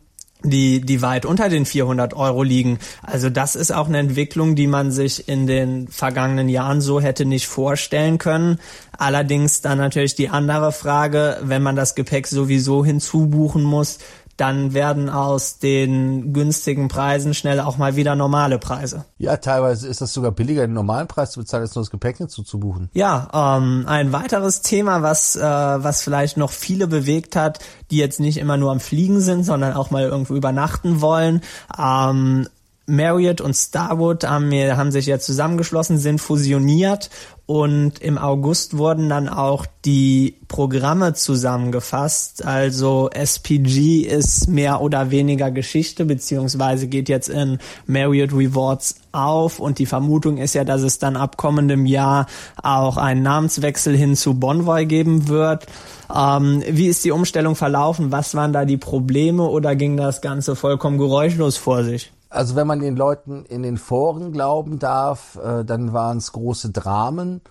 die, 0.44 0.82
die 0.82 1.02
weit 1.02 1.26
unter 1.26 1.50
den 1.50 1.66
400 1.66 2.14
Euro 2.14 2.44
liegen. 2.44 2.80
Also 3.04 3.30
das 3.30 3.56
ist 3.56 3.72
auch 3.72 3.88
eine 3.88 4.00
Entwicklung, 4.00 4.56
die 4.56 4.68
man 4.68 4.92
sich 4.92 5.28
in 5.28 5.48
den 5.48 5.88
vergangenen 5.88 6.50
Jahren 6.50 6.82
so 6.82 7.00
hätte 7.00 7.26
nicht 7.26 7.48
vorstellen 7.48 8.18
können. 8.18 8.60
Allerdings 8.98 9.62
dann 9.62 9.78
natürlich 9.78 10.16
die 10.16 10.30
andere 10.30 10.72
Frage, 10.72 11.38
wenn 11.44 11.64
man 11.64 11.76
das 11.76 11.96
Gepäck 11.96 12.28
sowieso 12.28 12.86
hinzubuchen 12.86 13.64
muss, 13.64 14.00
dann 14.42 14.74
werden 14.74 15.08
aus 15.08 15.60
den 15.60 16.34
günstigen 16.34 16.88
Preisen 16.88 17.36
schnell 17.36 17.60
auch 17.60 17.78
mal 17.78 17.96
wieder 17.96 18.16
normale 18.16 18.58
Preise. 18.58 19.06
Ja, 19.20 19.38
teilweise 19.38 19.88
ist 19.88 20.02
das 20.02 20.14
sogar 20.14 20.32
billiger, 20.32 20.66
den 20.66 20.74
normalen 20.74 21.08
Preis 21.08 21.30
zu 21.30 21.42
bezahlen, 21.42 21.62
als 21.62 21.76
nur 21.76 21.84
das 21.84 21.92
Gepäck 21.92 22.18
dazu 22.18 22.42
zu 22.42 22.60
buchen. 22.60 22.90
Ja, 22.94 23.58
ähm, 23.58 23.84
ein 23.88 24.12
weiteres 24.12 24.64
Thema, 24.64 25.04
was, 25.04 25.36
äh, 25.36 25.42
was 25.42 26.02
vielleicht 26.02 26.38
noch 26.38 26.50
viele 26.50 26.88
bewegt 26.88 27.36
hat, 27.36 27.60
die 27.92 27.98
jetzt 27.98 28.20
nicht 28.20 28.38
immer 28.38 28.58
nur 28.58 28.72
am 28.72 28.80
Fliegen 28.80 29.22
sind, 29.22 29.44
sondern 29.44 29.74
auch 29.74 29.92
mal 29.92 30.06
irgendwo 30.06 30.34
übernachten 30.34 31.02
wollen. 31.02 31.42
Ähm, 31.78 32.48
Marriott 32.92 33.42
und 33.42 33.56
Starwood 33.56 34.24
haben, 34.24 34.52
haben 34.52 34.92
sich 34.92 35.06
ja 35.06 35.18
zusammengeschlossen, 35.18 35.98
sind 35.98 36.20
fusioniert 36.20 37.10
und 37.46 38.00
im 38.00 38.18
August 38.18 38.78
wurden 38.78 39.10
dann 39.10 39.28
auch 39.28 39.66
die 39.84 40.38
Programme 40.48 41.14
zusammengefasst. 41.14 42.46
Also 42.46 43.10
SPG 43.12 44.02
ist 44.02 44.48
mehr 44.48 44.80
oder 44.80 45.12
weniger 45.12 45.52
Geschichte, 45.52 46.06
beziehungsweise 46.06 46.88
geht 46.88 47.10
jetzt 47.10 47.28
in 47.28 47.58
Marriott 47.88 48.32
Rewards 48.32 48.96
auf 49.12 49.60
und 49.60 49.80
die 49.80 49.86
Vermutung 49.86 50.38
ist 50.38 50.54
ja, 50.54 50.64
dass 50.64 50.82
es 50.82 50.98
dann 50.98 51.18
ab 51.18 51.36
kommendem 51.36 51.86
Jahr 51.86 52.28
auch 52.62 52.96
einen 52.96 53.24
Namenswechsel 53.24 53.98
hin 53.98 54.16
zu 54.16 54.36
Bonvoy 54.36 54.86
geben 54.86 55.28
wird. 55.28 55.66
Ähm, 56.16 56.64
wie 56.70 56.88
ist 56.88 57.04
die 57.04 57.12
Umstellung 57.12 57.56
verlaufen? 57.56 58.12
Was 58.12 58.34
waren 58.36 58.54
da 58.54 58.64
die 58.64 58.78
Probleme 58.78 59.44
oder 59.44 59.76
ging 59.76 59.98
das 59.98 60.22
Ganze 60.22 60.56
vollkommen 60.56 60.98
geräuschlos 60.98 61.58
vor 61.58 61.84
sich? 61.84 62.12
Also 62.32 62.56
wenn 62.56 62.66
man 62.66 62.80
den 62.80 62.96
Leuten 62.96 63.46
in 63.46 63.62
den 63.62 63.78
Foren 63.78 64.32
glauben 64.32 64.80
darf, 64.80 65.36
äh, 65.36 65.66
dann 65.66 65.92
waren 65.92 66.18
es 66.18 66.32
große 66.32 66.72
Dramen. 66.72 67.42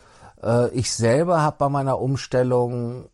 Äh, 0.43 0.71
ich 0.71 0.93
selber 0.93 1.43
habe 1.43 1.57
bei 1.59 1.69
meiner 1.69 2.01
Umstellung 2.01 3.05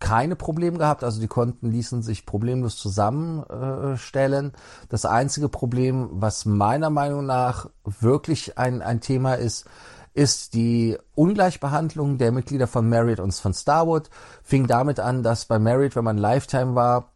keine 0.00 0.36
Probleme 0.36 0.78
gehabt, 0.78 1.04
also 1.04 1.20
die 1.20 1.28
Konten 1.28 1.70
ließen 1.70 2.02
sich 2.02 2.24
problemlos 2.24 2.78
zusammenstellen. 2.78 4.52
Das 4.88 5.04
einzige 5.04 5.50
Problem, 5.50 6.08
was 6.12 6.46
meiner 6.46 6.88
Meinung 6.88 7.26
nach 7.26 7.68
wirklich 7.84 8.56
ein, 8.56 8.80
ein 8.80 9.02
Thema 9.02 9.34
ist, 9.34 9.66
ist 10.14 10.54
die 10.54 10.96
Ungleichbehandlung 11.14 12.16
der 12.16 12.32
Mitglieder 12.32 12.66
von 12.66 12.88
Marriott 12.88 13.20
und 13.20 13.34
von 13.34 13.52
Starwood. 13.52 14.08
Fing 14.42 14.66
damit 14.66 14.98
an, 14.98 15.22
dass 15.22 15.44
bei 15.44 15.58
Marriott, 15.58 15.94
wenn 15.94 16.04
man 16.04 16.16
Lifetime 16.16 16.74
war, 16.74 17.12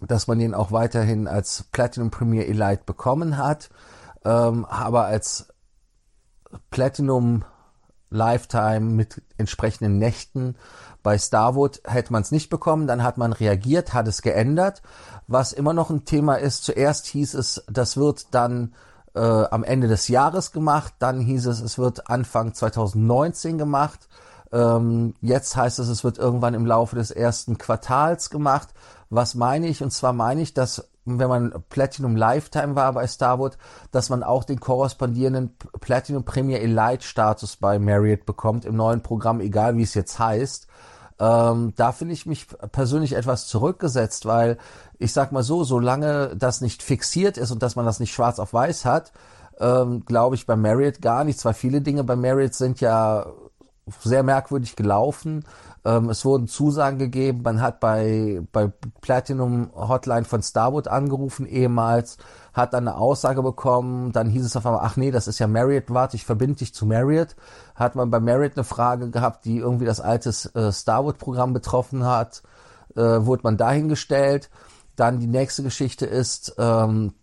dass 0.00 0.26
man 0.26 0.40
ihn 0.40 0.54
auch 0.54 0.72
weiterhin 0.72 1.28
als 1.28 1.64
Platinum 1.72 2.10
Premier 2.10 2.46
Elite 2.46 2.82
bekommen 2.86 3.36
hat, 3.36 3.70
ähm, 4.24 4.64
aber 4.64 5.04
als 5.04 5.48
Platinum 6.70 7.44
Lifetime 8.10 8.80
mit 8.80 9.22
entsprechenden 9.38 9.98
Nächten 9.98 10.56
bei 11.02 11.16
Starwood 11.16 11.80
hätte 11.84 12.12
man 12.12 12.22
es 12.22 12.32
nicht 12.32 12.50
bekommen, 12.50 12.86
dann 12.86 13.02
hat 13.02 13.18
man 13.18 13.32
reagiert, 13.32 13.94
hat 13.94 14.08
es 14.08 14.20
geändert, 14.20 14.82
was 15.28 15.52
immer 15.52 15.72
noch 15.72 15.90
ein 15.90 16.04
Thema 16.04 16.34
ist. 16.34 16.64
Zuerst 16.64 17.06
hieß 17.06 17.34
es, 17.34 17.64
das 17.70 17.96
wird 17.96 18.34
dann 18.34 18.74
äh, 19.14 19.20
am 19.20 19.64
Ende 19.64 19.88
des 19.88 20.08
Jahres 20.08 20.52
gemacht, 20.52 20.94
dann 20.98 21.20
hieß 21.20 21.46
es, 21.46 21.60
es 21.60 21.78
wird 21.78 22.10
Anfang 22.10 22.52
2019 22.52 23.58
gemacht, 23.58 24.08
ähm, 24.52 25.14
jetzt 25.20 25.56
heißt 25.56 25.78
es, 25.78 25.88
es 25.88 26.04
wird 26.04 26.18
irgendwann 26.18 26.54
im 26.54 26.66
Laufe 26.66 26.96
des 26.96 27.10
ersten 27.10 27.56
Quartals 27.56 28.30
gemacht. 28.30 28.68
Was 29.10 29.34
meine 29.34 29.66
ich? 29.66 29.82
Und 29.82 29.90
zwar 29.90 30.12
meine 30.12 30.40
ich, 30.40 30.54
dass 30.54 30.88
wenn 31.04 31.28
man 31.28 31.64
Platinum 31.68 32.14
Lifetime 32.14 32.76
war 32.76 32.92
bei 32.92 33.06
Starwood, 33.06 33.58
dass 33.90 34.10
man 34.10 34.22
auch 34.22 34.44
den 34.44 34.60
korrespondierenden 34.60 35.56
Platinum 35.80 36.24
Premier 36.24 36.60
Elite 36.60 37.02
Status 37.02 37.56
bei 37.56 37.78
Marriott 37.78 38.26
bekommt 38.26 38.64
im 38.64 38.76
neuen 38.76 39.02
Programm, 39.02 39.40
egal 39.40 39.76
wie 39.76 39.82
es 39.82 39.94
jetzt 39.94 40.18
heißt. 40.18 40.68
Ähm, 41.18 41.74
da 41.76 41.92
finde 41.92 42.14
ich 42.14 42.26
mich 42.26 42.46
persönlich 42.72 43.14
etwas 43.14 43.46
zurückgesetzt, 43.46 44.26
weil 44.26 44.58
ich 44.98 45.12
sag 45.12 45.32
mal 45.32 45.42
so, 45.42 45.64
solange 45.64 46.36
das 46.36 46.60
nicht 46.60 46.82
fixiert 46.82 47.36
ist 47.36 47.50
und 47.50 47.62
dass 47.62 47.76
man 47.76 47.84
das 47.84 48.00
nicht 48.00 48.12
schwarz 48.12 48.38
auf 48.38 48.52
weiß 48.54 48.84
hat, 48.84 49.12
ähm, 49.58 50.04
glaube 50.06 50.36
ich 50.36 50.46
bei 50.46 50.56
Marriott 50.56 51.02
gar 51.02 51.24
nichts, 51.24 51.44
weil 51.44 51.54
viele 51.54 51.82
Dinge 51.82 52.04
bei 52.04 52.16
Marriott 52.16 52.54
sind 52.54 52.80
ja 52.80 53.26
sehr 54.02 54.22
merkwürdig 54.22 54.76
gelaufen. 54.76 55.44
Ähm, 55.84 56.10
es 56.10 56.24
wurden 56.24 56.46
Zusagen 56.46 56.98
gegeben. 56.98 57.42
Man 57.42 57.60
hat 57.60 57.80
bei, 57.80 58.42
bei 58.52 58.70
Platinum 59.00 59.70
Hotline 59.74 60.24
von 60.24 60.42
Starwood 60.42 60.88
angerufen 60.88 61.46
ehemals, 61.46 62.18
hat 62.52 62.74
dann 62.74 62.86
eine 62.86 62.96
Aussage 62.96 63.42
bekommen. 63.42 64.12
Dann 64.12 64.28
hieß 64.28 64.44
es 64.44 64.56
auf 64.56 64.66
einmal, 64.66 64.84
ach 64.84 64.96
nee, 64.96 65.10
das 65.10 65.28
ist 65.28 65.38
ja 65.38 65.46
Marriott, 65.46 65.84
warte, 65.88 66.16
ich 66.16 66.24
verbinde 66.24 66.58
dich 66.58 66.74
zu 66.74 66.84
Marriott. 66.86 67.34
Hat 67.74 67.94
man 67.94 68.10
bei 68.10 68.20
Marriott 68.20 68.56
eine 68.56 68.64
Frage 68.64 69.10
gehabt, 69.10 69.44
die 69.44 69.58
irgendwie 69.58 69.86
das 69.86 70.00
alte 70.00 70.30
äh, 70.54 70.72
Starwood-Programm 70.72 71.52
betroffen 71.52 72.04
hat, 72.04 72.42
äh, 72.94 73.00
wurde 73.00 73.42
man 73.44 73.56
dahingestellt. 73.56 74.50
Dann 74.96 75.18
die 75.18 75.26
nächste 75.26 75.62
Geschichte 75.62 76.04
ist, 76.04 76.54
ähm, 76.58 77.14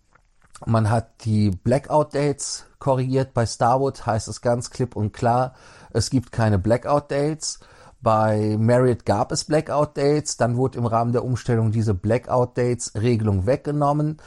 man 0.66 0.90
hat 0.90 1.24
die 1.24 1.50
Blackout-Dates 1.50 2.64
korrigiert. 2.80 3.34
Bei 3.34 3.46
Starwood 3.46 4.04
heißt 4.04 4.26
es 4.26 4.40
ganz 4.40 4.70
klipp 4.70 4.96
und 4.96 5.12
klar, 5.12 5.54
es 5.90 6.10
gibt 6.10 6.32
keine 6.32 6.58
Blackout-Dates. 6.58 7.60
Bei 8.00 8.56
Marriott 8.58 9.04
gab 9.04 9.32
es 9.32 9.44
Blackout-Dates, 9.44 10.36
dann 10.36 10.56
wurde 10.56 10.78
im 10.78 10.86
Rahmen 10.86 11.12
der 11.12 11.24
Umstellung 11.24 11.72
diese 11.72 11.94
Blackout-Dates-Regelung 11.94 13.46
weggenommen. 13.46 14.18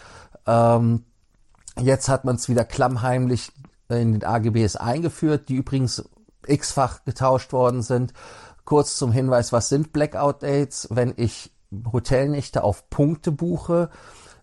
Ähm, 0.46 1.06
jetzt 1.80 2.10
hat 2.10 2.26
man 2.26 2.36
es 2.36 2.50
wieder 2.50 2.66
klammheimlich 2.66 3.52
in 3.88 4.14
den 4.14 4.24
AGBs 4.26 4.76
eingeführt, 4.76 5.48
die 5.50 5.56
übrigens 5.56 6.04
x-fach 6.48 7.06
getauscht 7.06 7.54
worden 7.54 7.82
sind. 7.82 8.14
Kurz 8.66 8.98
zum 8.98 9.12
Hinweis, 9.12 9.54
was 9.54 9.70
sind 9.70 9.94
Blackout-Dates? 9.94 10.90
Wenn 10.92 11.14
ich 11.16 11.52
Hotelnächte 11.92 12.64
auf 12.64 12.90
Punkte 12.90 13.32
buche, 13.32 13.90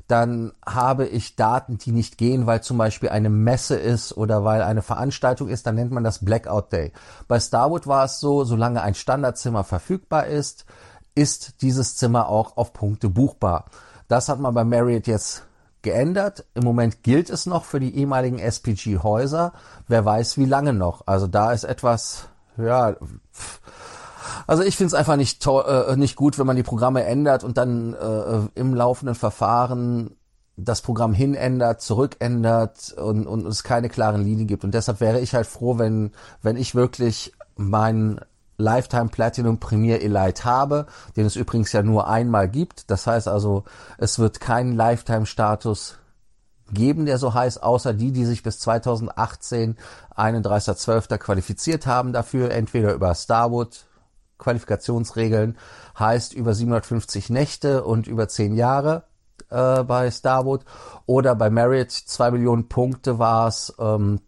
dann 0.09 0.53
habe 0.64 1.07
ich 1.07 1.37
Daten, 1.37 1.77
die 1.79 1.92
nicht 1.92 2.16
gehen, 2.16 2.47
weil 2.47 2.62
zum 2.62 2.79
Beispiel 2.79 3.11
eine 3.11 3.29
Messe 3.29 3.77
ist 3.77 4.16
oder 4.16 4.42
weil 4.42 4.62
eine 4.62 4.83
Veranstaltung 4.83 5.49
ist, 5.49 5.66
dann 5.66 5.75
nennt 5.75 5.92
man 5.92 6.03
das 6.03 6.25
Blackout 6.25 6.73
Day. 6.73 6.92
Bei 7.29 7.38
Starwood 7.38 7.87
war 7.87 8.07
es 8.07 8.18
so, 8.18 8.44
solange 8.44 8.83
ein 8.83 8.94
Standardzimmer 8.94 9.64
verfügbar 9.64 10.27
ist, 10.27 10.64
ist 11.14 11.61
dieses 11.62 11.97
Zimmer 11.97 12.29
auch 12.29 12.57
auf 12.57 12.73
Punkte 12.73 13.11
buchbar. 13.11 13.66
Das 14.09 14.31
hat 14.31 14.40
man 14.40 14.55
bei 14.55 14.64
Marriott 14.64 15.07
jetzt 15.07 15.44
geändert. 15.83 16.47
Im 16.55 16.64
Moment 16.64 17.03
gilt 17.03 17.29
es 17.29 17.44
noch 17.44 17.64
für 17.64 17.79
die 17.79 17.94
ehemaligen 17.94 18.38
SPG-Häuser. 18.38 19.53
Wer 19.88 20.05
weiß, 20.05 20.38
wie 20.38 20.47
lange 20.47 20.73
noch. 20.73 21.03
Also 21.07 21.27
da 21.27 21.53
ist 21.53 21.64
etwas, 21.64 22.29
ja, 22.57 22.94
pff, 22.94 23.61
also 24.47 24.62
ich 24.62 24.77
finde 24.77 24.88
es 24.88 24.95
einfach 24.95 25.17
nicht, 25.17 25.47
äh, 25.47 25.97
nicht 25.97 26.17
gut, 26.17 26.38
wenn 26.38 26.47
man 26.47 26.57
die 26.57 26.62
Programme 26.62 27.05
ändert 27.05 27.45
und 27.45 27.59
dann 27.59 27.95
äh, 27.95 28.41
im 28.55 28.75
laufenden 28.75 29.14
Verfahren 29.14 30.17
das 30.57 30.83
Programm 30.83 31.12
hinändert, 31.12 31.81
zurückändert 31.81 32.93
und, 32.93 33.27
und 33.27 33.47
es 33.47 33.62
keine 33.62 33.88
klaren 33.88 34.23
Linien 34.23 34.49
gibt. 34.49 34.64
Und 34.64 34.75
deshalb 34.75 35.01
wäre 35.01 35.21
ich 35.21 35.35
halt 35.35 35.47
froh, 35.47 35.79
wenn, 35.79 36.11
wenn 36.43 36.57
ich 36.57 36.75
wirklich 36.75 37.33
meinen 37.57 38.21
Lifetime 38.57 39.09
Platinum 39.09 39.59
Premier 39.59 40.03
Elite 40.03 40.45
habe, 40.45 40.87
den 41.17 41.27
es 41.27 41.37
übrigens 41.37 41.73
ja 41.73 41.83
nur 41.83 42.09
einmal 42.09 42.49
gibt. 42.49 42.91
Das 42.91 43.07
heißt 43.07 43.29
also, 43.29 43.64
es 43.99 44.19
wird 44.19 44.41
keinen 44.41 44.75
Lifetime 44.75 45.27
Status 45.27 45.99
geben, 46.73 47.07
der 47.07 47.19
so 47.19 47.35
heißt, 47.35 47.62
außer 47.62 47.95
die, 47.95 48.11
die 48.12 48.25
sich 48.25 48.43
bis 48.43 48.59
2018 48.59 49.77
31.12. 50.17 51.19
qualifiziert 51.19 51.87
haben 51.87 52.12
dafür, 52.12 52.51
entweder 52.51 52.93
über 52.95 53.14
Starwood, 53.14 53.87
Qualifikationsregeln 54.38 55.57
heißt 55.98 56.35
über 56.35 56.55
750 56.55 57.31
Nächte 57.31 57.85
und 57.85 58.07
über 58.07 58.29
10 58.29 58.55
Jahre 58.55 59.05
äh, 59.51 59.83
bei 59.83 60.11
Starwood 60.11 60.64
oder 61.07 61.35
bei 61.35 61.51
Marriott 61.51 61.90
2 61.90 62.31
Millionen 62.33 62.68
Punkte 62.68 63.18
war 63.18 63.48
es 63.48 63.74
ähm, 63.79 64.20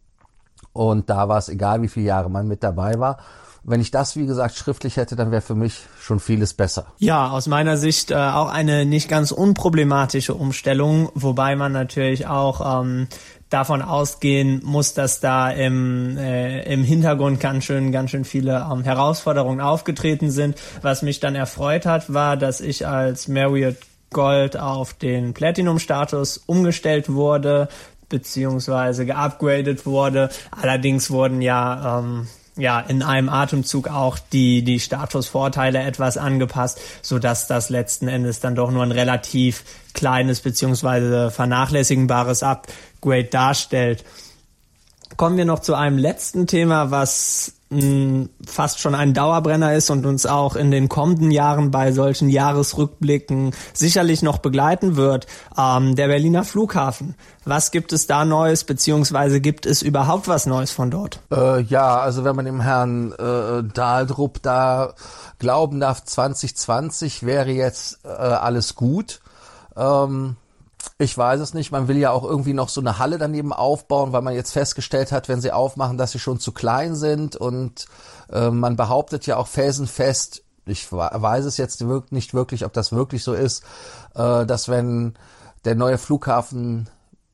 und 0.73 1.11
da 1.11 1.29
war 1.29 1.39
es 1.39 1.49
egal, 1.49 1.83
wie 1.83 1.89
viele 1.89 2.07
Jahre 2.07 2.31
man 2.31 2.47
mit 2.47 2.63
dabei 2.63 2.99
war. 2.99 3.19
Wenn 3.63 3.81
ich 3.81 3.91
das, 3.91 4.17
wie 4.17 4.27
gesagt, 4.27 4.57
schriftlich 4.57 4.97
hätte, 4.97 5.17
dann 5.17 5.31
wäre 5.31 5.43
für 5.43 5.55
mich 5.55 5.83
schon 6.01 6.21
vieles 6.21 6.55
besser. 6.55 6.87
Ja, 6.99 7.31
aus 7.31 7.47
meiner 7.47 7.77
Sicht 7.77 8.11
äh, 8.11 8.15
auch 8.15 8.49
eine 8.49 8.87
nicht 8.87 9.09
ganz 9.09 9.33
unproblematische 9.33 10.35
Umstellung, 10.35 11.11
wobei 11.15 11.57
man 11.57 11.73
natürlich 11.73 12.27
auch 12.27 12.83
ähm, 12.83 13.09
davon 13.51 13.83
ausgehen 13.83 14.61
muss, 14.65 14.95
dass 14.95 15.21
da 15.21 15.51
im, 15.51 16.17
äh, 16.17 16.63
im 16.73 16.85
Hintergrund 16.85 17.41
ganz 17.41 17.65
schön, 17.65 17.93
ganz 17.93 18.11
schön 18.11 18.25
viele 18.25 18.67
ähm, 18.73 18.85
Herausforderungen 18.85 19.61
aufgetreten 19.61 20.31
sind. 20.31 20.57
Was 20.83 21.03
mich 21.03 21.21
dann 21.21 21.35
erfreut 21.35 21.85
hat, 21.85 22.15
war, 22.15 22.37
dass 22.37 22.61
ich 22.61 22.87
als 22.87 23.29
Marriott 23.29 23.77
Gold 24.13 24.59
auf 24.59 24.95
den 24.95 25.35
Platinum-Status 25.35 26.39
umgestellt 26.47 27.13
wurde, 27.13 27.69
beziehungsweise 28.09 29.07
geupgradet 29.07 29.87
wurde. 29.87 30.31
Allerdings 30.51 31.11
wurden 31.11 31.43
ja 31.43 32.01
ähm, 32.01 32.27
ja 32.61 32.81
in 32.81 33.03
einem 33.03 33.29
Atemzug 33.29 33.89
auch 33.89 34.19
die 34.19 34.63
die 34.63 34.81
Statusvorteile 34.81 35.81
etwas 35.81 36.17
angepasst, 36.17 36.81
so 37.03 37.19
dass 37.19 37.47
das 37.47 37.71
letzten 37.71 38.09
Endes 38.09 38.41
dann 38.41 38.55
doch 38.55 38.71
nur 38.71 38.83
ein 38.83 38.93
relativ 38.93 39.65
kleines 39.95 40.41
beziehungsweise 40.41 41.31
vernachlässigbares 41.31 42.43
Upgrade 42.43 43.25
darstellt. 43.25 44.05
Kommen 45.17 45.37
wir 45.37 45.45
noch 45.45 45.59
zu 45.61 45.75
einem 45.75 45.99
letzten 45.99 46.47
Thema, 46.47 46.91
was 46.91 47.60
fast 48.45 48.81
schon 48.81 48.97
ein 48.97 49.15
Dauerbrenner 49.15 49.75
ist 49.75 49.91
und 49.91 50.05
uns 50.05 50.27
auch 50.27 50.57
in 50.57 50.73
den 50.73 50.89
kommenden 50.89 51.31
Jahren 51.31 51.71
bei 51.71 51.93
solchen 51.93 52.29
Jahresrückblicken 52.29 53.53
sicherlich 53.73 54.23
noch 54.23 54.39
begleiten 54.39 54.97
wird, 54.97 55.29
ähm, 55.57 55.95
der 55.95 56.09
Berliner 56.09 56.43
Flughafen. 56.43 57.15
Was 57.45 57.71
gibt 57.71 57.93
es 57.93 58.09
da 58.09 58.25
Neues, 58.25 58.65
beziehungsweise 58.65 59.41
gibt 59.41 59.67
es 59.67 59.83
überhaupt 59.83 60.27
was 60.27 60.47
Neues 60.47 60.73
von 60.73 60.91
dort? 60.91 61.21
Äh, 61.31 61.63
ja, 61.63 62.01
also 62.01 62.25
wenn 62.25 62.35
man 62.35 62.45
dem 62.45 62.61
Herrn 62.61 63.13
äh, 63.13 63.63
Dahldrup 63.63 64.43
da 64.43 64.95
glauben 65.39 65.79
darf, 65.79 66.03
2020 66.05 67.25
wäre 67.25 67.53
jetzt 67.53 68.01
äh, 68.05 68.09
alles 68.09 68.75
gut. 68.75 69.21
Ähm, 69.77 70.37
ich 70.99 71.17
weiß 71.17 71.41
es 71.41 71.55
nicht. 71.55 71.73
Man 71.73 71.89
will 71.89 71.97
ja 71.97 72.11
auch 72.11 72.25
irgendwie 72.25 72.53
noch 72.53 72.69
so 72.69 72.81
eine 72.81 72.99
Halle 72.99 73.19
daneben 73.19 73.53
aufbauen, 73.53 74.13
weil 74.13 74.23
man 74.23 74.35
jetzt 74.35 74.53
festgestellt 74.53 75.13
hat, 75.13 75.29
wenn 75.29 75.41
sie 75.41 75.53
aufmachen, 75.53 75.99
dass 75.99 76.13
sie 76.13 76.19
schon 76.19 76.39
zu 76.39 76.53
klein 76.53 76.95
sind. 76.95 77.37
Und 77.37 77.87
äh, 78.31 78.51
man 78.51 78.77
behauptet 78.77 79.27
ja 79.27 79.37
auch 79.37 79.47
felsenfest, 79.47 80.43
ich 80.67 80.93
weiß 80.93 81.47
es 81.47 81.57
jetzt 81.57 81.83
nicht 82.11 82.35
wirklich, 82.35 82.65
ob 82.65 82.73
das 82.73 82.93
wirklich 82.93 83.25
so 83.25 83.33
ist, 83.33 83.65
äh, 84.15 84.45
dass 84.47 84.69
wenn 84.69 85.15
der 85.65 85.75
neue 85.75 85.99
Flughafen 85.99 86.89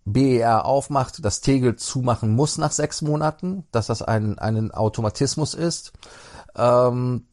BER 0.04 0.64
aufmacht, 0.64 1.24
das 1.24 1.40
Tegel 1.40 1.76
zumachen 1.76 2.34
muss 2.34 2.58
nach 2.58 2.70
sechs 2.70 3.02
Monaten, 3.02 3.64
dass 3.72 3.88
das 3.88 4.02
ein, 4.02 4.38
ein 4.38 4.70
Automatismus 4.70 5.54
ist. 5.54 5.92
Ähm, 6.56 7.26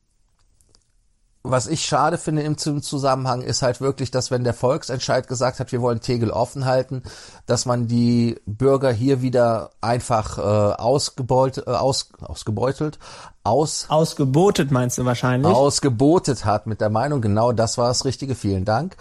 was 1.46 1.68
ich 1.68 1.84
schade 1.84 2.18
finde 2.18 2.42
im 2.44 2.58
Zusammenhang 2.58 3.42
ist 3.42 3.62
halt 3.62 3.82
wirklich, 3.82 4.12
dass 4.12 4.32
wenn 4.32 4.46
der 4.46 4.54
Volksentscheid 4.54 5.28
gesagt 5.28 5.60
hat, 5.60 5.74
wir 5.74 5.82
wollen 5.82 6.00
Tegel 6.00 6.32
offen 6.32 6.64
halten, 6.64 7.04
dass 7.46 7.66
man 7.66 7.88
die 7.88 8.40
Bürger 8.46 8.94
hier 8.94 9.22
wieder 9.22 9.72
einfach 9.82 10.38
äh, 10.38 10.42
ausgebeut, 10.42 11.64
äh, 11.68 11.72
aus, 11.72 12.12
ausgebeutelt, 12.22 12.98
aus 13.44 13.88
ausgebotet 13.90 14.72
meinst 14.72 14.98
du 14.98 15.04
wahrscheinlich? 15.04 15.54
Ausgebotet 15.54 16.46
hat 16.46 16.66
mit 16.66 16.80
der 16.80 16.90
Meinung, 16.90 17.20
genau 17.20 17.52
das 17.52 17.78
war 17.78 17.90
das 17.90 18.06
Richtige, 18.06 18.36
vielen 18.36 18.64
Dank. 18.64 18.96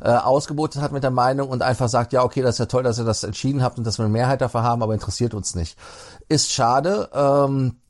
Äh, 0.00 0.10
ausgebotet 0.10 0.80
hat 0.80 0.92
mit 0.92 1.02
der 1.02 1.10
Meinung 1.10 1.48
und 1.48 1.62
einfach 1.62 1.88
sagt, 1.88 2.12
ja 2.12 2.22
okay, 2.22 2.42
das 2.42 2.54
ist 2.54 2.58
ja 2.60 2.66
toll, 2.66 2.84
dass 2.84 2.98
ihr 2.98 3.04
das 3.04 3.24
entschieden 3.24 3.60
habt 3.64 3.76
und 3.76 3.84
dass 3.84 3.98
wir 3.98 4.04
eine 4.04 4.12
Mehrheit 4.12 4.40
dafür 4.40 4.62
haben, 4.62 4.84
aber 4.84 4.94
interessiert 4.94 5.34
uns 5.34 5.56
nicht. 5.56 5.76
Ist 6.28 6.52
schade. 6.52 7.08
Ähm, 7.12 7.80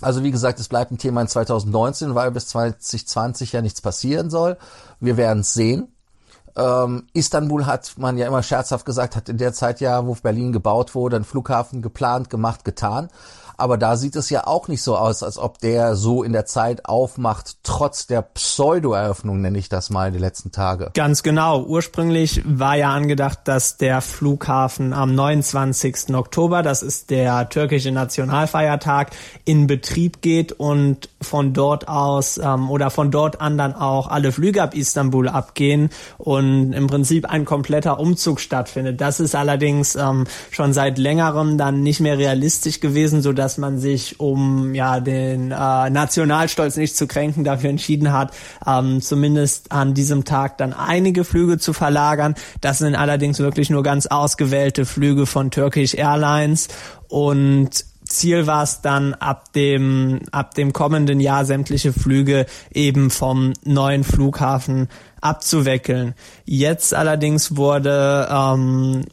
also 0.00 0.22
wie 0.22 0.30
gesagt, 0.30 0.60
es 0.60 0.68
bleibt 0.68 0.92
ein 0.92 0.98
Thema 0.98 1.22
in 1.22 1.28
2019, 1.28 2.14
weil 2.14 2.30
bis 2.30 2.48
2020 2.48 3.52
ja 3.52 3.62
nichts 3.62 3.80
passieren 3.80 4.30
soll. 4.30 4.56
Wir 5.00 5.16
werden 5.16 5.40
es 5.40 5.54
sehen. 5.54 5.88
Ähm, 6.56 7.06
Istanbul 7.12 7.66
hat 7.66 7.94
man 7.98 8.18
ja 8.18 8.26
immer 8.26 8.42
scherzhaft 8.42 8.84
gesagt, 8.84 9.16
hat 9.16 9.28
in 9.28 9.38
der 9.38 9.52
Zeit 9.52 9.80
ja, 9.80 10.06
wo 10.06 10.14
Berlin 10.14 10.52
gebaut 10.52 10.94
wurde, 10.94 11.16
einen 11.16 11.24
Flughafen 11.24 11.82
geplant, 11.82 12.30
gemacht, 12.30 12.64
getan. 12.64 13.08
Aber 13.58 13.76
da 13.76 13.96
sieht 13.96 14.14
es 14.14 14.30
ja 14.30 14.46
auch 14.46 14.68
nicht 14.68 14.82
so 14.82 14.96
aus, 14.96 15.24
als 15.24 15.36
ob 15.36 15.58
der 15.58 15.96
so 15.96 16.22
in 16.22 16.32
der 16.32 16.46
Zeit 16.46 16.86
aufmacht, 16.86 17.56
trotz 17.64 18.06
der 18.06 18.22
Pseudo-Eröffnung, 18.22 19.40
nenne 19.40 19.58
ich 19.58 19.68
das 19.68 19.90
mal, 19.90 20.12
die 20.12 20.18
letzten 20.18 20.52
Tage. 20.52 20.90
Ganz 20.94 21.24
genau. 21.24 21.64
Ursprünglich 21.64 22.40
war 22.46 22.76
ja 22.76 22.94
angedacht, 22.94 23.40
dass 23.44 23.76
der 23.76 24.00
Flughafen 24.00 24.92
am 24.92 25.14
29. 25.14 26.14
Oktober, 26.14 26.62
das 26.62 26.82
ist 26.82 27.10
der 27.10 27.48
türkische 27.48 27.90
Nationalfeiertag, 27.90 29.10
in 29.44 29.66
Betrieb 29.66 30.22
geht 30.22 30.52
und 30.52 31.08
von 31.20 31.52
dort 31.52 31.88
aus 31.88 32.38
ähm, 32.38 32.70
oder 32.70 32.90
von 32.90 33.10
dort 33.10 33.40
an 33.40 33.58
dann 33.58 33.74
auch 33.74 34.06
alle 34.06 34.30
Flüge 34.30 34.62
ab 34.62 34.74
Istanbul 34.74 35.28
abgehen 35.28 35.90
und 36.16 36.72
im 36.72 36.86
Prinzip 36.86 37.28
ein 37.28 37.44
kompletter 37.44 37.98
Umzug 37.98 38.38
stattfindet. 38.38 39.00
Das 39.00 39.18
ist 39.18 39.34
allerdings 39.34 39.96
ähm, 39.96 40.26
schon 40.52 40.72
seit 40.72 40.96
längerem 40.96 41.58
dann 41.58 41.82
nicht 41.82 41.98
mehr 41.98 42.18
realistisch 42.18 42.78
gewesen, 42.78 43.20
so 43.20 43.32
dass 43.48 43.56
man 43.56 43.78
sich, 43.78 44.20
um 44.20 44.74
ja 44.74 45.00
den 45.00 45.52
äh, 45.52 45.88
Nationalstolz 45.88 46.76
nicht 46.76 46.94
zu 46.94 47.06
kränken, 47.06 47.44
dafür 47.44 47.70
entschieden 47.70 48.12
hat, 48.12 48.30
ähm, 48.66 49.00
zumindest 49.00 49.72
an 49.72 49.94
diesem 49.94 50.26
Tag 50.26 50.58
dann 50.58 50.74
einige 50.74 51.24
Flüge 51.24 51.56
zu 51.56 51.72
verlagern. 51.72 52.34
Das 52.60 52.76
sind 52.76 52.94
allerdings 52.94 53.38
wirklich 53.38 53.70
nur 53.70 53.82
ganz 53.82 54.04
ausgewählte 54.04 54.84
Flüge 54.84 55.24
von 55.24 55.50
Turkish 55.50 55.94
Airlines 55.94 56.68
und 57.08 57.86
Ziel 58.04 58.46
war 58.46 58.64
es 58.64 58.82
dann 58.82 59.14
ab 59.14 59.54
dem 59.54 60.20
ab 60.30 60.54
dem 60.54 60.74
kommenden 60.74 61.18
Jahr 61.18 61.46
sämtliche 61.46 61.94
Flüge 61.94 62.44
eben 62.70 63.08
vom 63.08 63.54
neuen 63.64 64.04
Flughafen 64.04 64.88
abzuwickeln. 65.22 66.14
Jetzt 66.44 66.92
allerdings 66.92 67.56
wurde 67.56 68.28
ähm, 68.30 69.04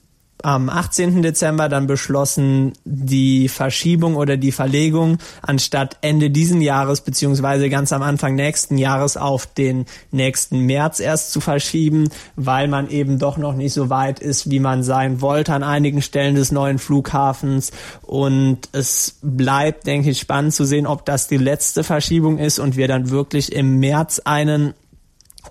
am 0.44 0.70
18. 0.70 1.22
Dezember 1.22 1.70
dann 1.70 1.88
beschlossen, 1.88 2.74
die 2.84 3.48
Verschiebung 3.50 4.16
oder 4.16 4.38
die 4.38 4.52
Verlegung 4.52 5.18
anstatt 5.42 5.98
Ende 6.02 6.30
diesen 6.30 6.62
Jahres 6.62 7.02
beziehungsweise 7.02 7.70
ganz 7.70 7.92
am 7.94 8.04
Anfang 8.04 8.36
nächsten 8.36 8.78
Jahres 8.78 9.18
auf 9.18 9.48
den 9.48 9.86
nächsten 10.12 10.60
März 10.60 11.00
erst 11.00 11.32
zu 11.32 11.42
verschieben, 11.42 12.10
weil 12.36 12.68
man 12.68 12.90
eben 12.90 13.18
doch 13.18 13.38
noch 13.38 13.56
nicht 13.56 13.74
so 13.74 13.90
weit 13.90 14.20
ist, 14.20 14.50
wie 14.52 14.60
man 14.60 14.84
sein 14.84 15.22
wollte 15.22 15.54
an 15.54 15.64
einigen 15.64 16.02
Stellen 16.02 16.36
des 16.36 16.52
neuen 16.52 16.78
Flughafens. 16.78 17.72
Und 18.02 18.70
es 18.72 19.18
bleibt, 19.22 19.88
denke 19.88 20.12
ich, 20.12 20.20
spannend 20.20 20.54
zu 20.54 20.66
sehen, 20.66 20.86
ob 20.86 21.06
das 21.06 21.28
die 21.28 21.38
letzte 21.38 21.84
Verschiebung 21.84 22.38
ist 22.38 22.60
und 22.60 22.76
wir 22.76 22.88
dann 22.88 23.10
wirklich 23.10 23.52
im 23.52 23.80
März 23.80 24.22
einen 24.26 24.74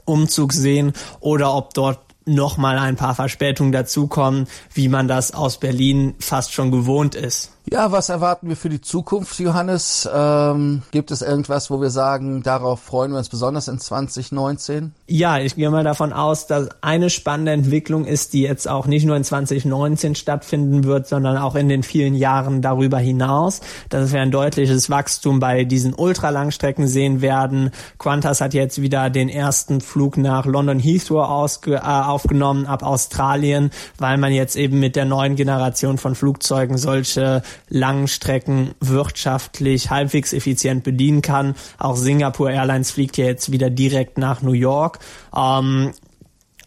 Umzug 0.04 0.52
sehen 0.52 0.92
oder 1.20 1.54
ob 1.54 1.74
dort 1.74 2.03
noch 2.26 2.56
mal 2.56 2.78
ein 2.78 2.96
paar 2.96 3.14
Verspätungen 3.14 3.72
dazukommen, 3.72 4.46
wie 4.72 4.88
man 4.88 5.08
das 5.08 5.34
aus 5.34 5.58
Berlin 5.58 6.14
fast 6.18 6.52
schon 6.52 6.70
gewohnt 6.70 7.14
ist. 7.14 7.52
Ja, 7.72 7.90
was 7.92 8.10
erwarten 8.10 8.50
wir 8.50 8.56
für 8.56 8.68
die 8.68 8.82
Zukunft, 8.82 9.38
Johannes? 9.38 10.08
Ähm, 10.12 10.82
gibt 10.90 11.10
es 11.10 11.22
irgendwas, 11.22 11.70
wo 11.70 11.80
wir 11.80 11.88
sagen, 11.88 12.42
darauf 12.42 12.80
freuen 12.80 13.10
wir 13.12 13.18
uns 13.18 13.30
besonders 13.30 13.68
in 13.68 13.78
2019? 13.78 14.92
Ja, 15.06 15.38
ich 15.38 15.56
gehe 15.56 15.70
mal 15.70 15.82
davon 15.82 16.12
aus, 16.12 16.46
dass 16.46 16.68
eine 16.82 17.08
spannende 17.08 17.52
Entwicklung 17.52 18.04
ist, 18.04 18.34
die 18.34 18.42
jetzt 18.42 18.68
auch 18.68 18.86
nicht 18.86 19.06
nur 19.06 19.16
in 19.16 19.24
2019 19.24 20.14
stattfinden 20.14 20.84
wird, 20.84 21.08
sondern 21.08 21.38
auch 21.38 21.54
in 21.54 21.70
den 21.70 21.82
vielen 21.82 22.14
Jahren 22.14 22.60
darüber 22.60 22.98
hinaus, 22.98 23.62
dass 23.88 24.12
wir 24.12 24.20
ein 24.20 24.30
deutliches 24.30 24.90
Wachstum 24.90 25.40
bei 25.40 25.64
diesen 25.64 25.94
Ultralangstrecken 25.94 26.86
sehen 26.86 27.22
werden. 27.22 27.70
Qantas 27.98 28.42
hat 28.42 28.52
jetzt 28.52 28.82
wieder 28.82 29.08
den 29.08 29.30
ersten 29.30 29.80
Flug 29.80 30.18
nach 30.18 30.44
London 30.44 30.78
Heathrow 30.78 31.58
äh, 31.66 31.78
aufgenommen 31.78 32.66
ab 32.66 32.82
Australien, 32.82 33.70
weil 33.96 34.18
man 34.18 34.34
jetzt 34.34 34.54
eben 34.54 34.80
mit 34.80 34.96
der 34.96 35.06
neuen 35.06 35.34
Generation 35.34 35.96
von 35.96 36.14
Flugzeugen 36.14 36.76
solche 36.76 37.42
langen 37.68 38.08
Strecken 38.08 38.74
wirtschaftlich 38.80 39.90
halbwegs 39.90 40.32
effizient 40.32 40.84
bedienen 40.84 41.22
kann. 41.22 41.54
Auch 41.78 41.96
Singapore 41.96 42.52
Airlines 42.52 42.90
fliegt 42.90 43.16
ja 43.16 43.26
jetzt 43.26 43.52
wieder 43.52 43.70
direkt 43.70 44.18
nach 44.18 44.42
New 44.42 44.52
York. 44.52 44.98
Ähm, 45.36 45.92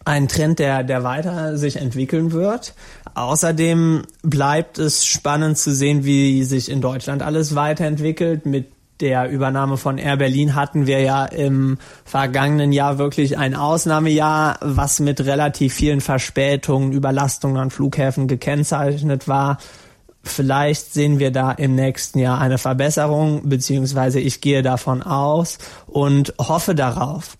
ein 0.04 0.26
Trend, 0.26 0.58
der, 0.58 0.84
der 0.84 1.04
weiter 1.04 1.58
sich 1.58 1.76
entwickeln 1.76 2.32
wird. 2.32 2.74
Außerdem 3.14 4.04
bleibt 4.22 4.78
es 4.78 5.04
spannend 5.04 5.58
zu 5.58 5.74
sehen, 5.74 6.04
wie 6.04 6.44
sich 6.44 6.70
in 6.70 6.80
Deutschland 6.80 7.22
alles 7.22 7.54
weiterentwickelt. 7.54 8.46
Mit 8.46 8.68
der 9.00 9.28
Übernahme 9.30 9.76
von 9.76 9.98
Air 9.98 10.16
Berlin 10.16 10.54
hatten 10.54 10.86
wir 10.86 11.00
ja 11.00 11.24
im 11.24 11.78
vergangenen 12.04 12.72
Jahr 12.72 12.98
wirklich 12.98 13.38
ein 13.38 13.54
Ausnahmejahr, 13.54 14.58
was 14.60 14.98
mit 15.00 15.20
relativ 15.20 15.74
vielen 15.74 16.00
Verspätungen, 16.00 16.92
Überlastungen 16.92 17.58
an 17.58 17.70
Flughäfen 17.70 18.28
gekennzeichnet 18.28 19.28
war. 19.28 19.58
Vielleicht 20.22 20.92
sehen 20.92 21.18
wir 21.18 21.30
da 21.30 21.52
im 21.52 21.74
nächsten 21.74 22.18
Jahr 22.18 22.40
eine 22.40 22.58
Verbesserung, 22.58 23.48
beziehungsweise 23.48 24.20
ich 24.20 24.40
gehe 24.40 24.62
davon 24.62 25.02
aus 25.02 25.58
und 25.86 26.34
hoffe 26.38 26.74
darauf. 26.74 27.36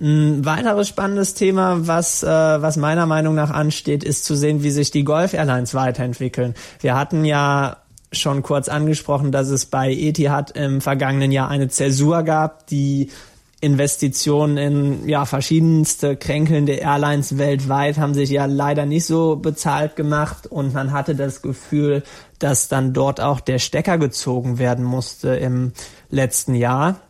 Ein 0.00 0.44
weiteres 0.44 0.88
spannendes 0.88 1.34
Thema, 1.34 1.88
was, 1.88 2.22
äh, 2.22 2.28
was 2.28 2.76
meiner 2.76 3.06
Meinung 3.06 3.34
nach 3.34 3.50
ansteht, 3.50 4.04
ist 4.04 4.24
zu 4.24 4.36
sehen, 4.36 4.62
wie 4.62 4.70
sich 4.70 4.90
die 4.92 5.02
Golf 5.04 5.32
Airlines 5.34 5.74
weiterentwickeln. 5.74 6.54
Wir 6.80 6.96
hatten 6.96 7.24
ja 7.24 7.78
schon 8.12 8.42
kurz 8.42 8.68
angesprochen, 8.68 9.32
dass 9.32 9.48
es 9.48 9.66
bei 9.66 9.92
Etihad 9.92 10.52
im 10.52 10.80
vergangenen 10.80 11.32
Jahr 11.32 11.48
eine 11.48 11.68
Zäsur 11.68 12.22
gab, 12.22 12.66
die 12.68 13.10
Investitionen 13.60 14.56
in 14.56 15.08
ja 15.08 15.24
verschiedenste 15.24 16.16
kränkelnde 16.16 16.74
Airlines 16.74 17.38
weltweit 17.38 17.98
haben 17.98 18.14
sich 18.14 18.30
ja 18.30 18.46
leider 18.46 18.86
nicht 18.86 19.04
so 19.04 19.34
bezahlt 19.34 19.96
gemacht 19.96 20.46
und 20.46 20.74
man 20.74 20.92
hatte 20.92 21.16
das 21.16 21.42
Gefühl, 21.42 22.04
dass 22.38 22.68
dann 22.68 22.92
dort 22.92 23.20
auch 23.20 23.40
der 23.40 23.58
Stecker 23.58 23.98
gezogen 23.98 24.58
werden 24.58 24.84
musste 24.84 25.30
im 25.30 25.72
letzten 26.08 26.54
Jahr. 26.54 27.00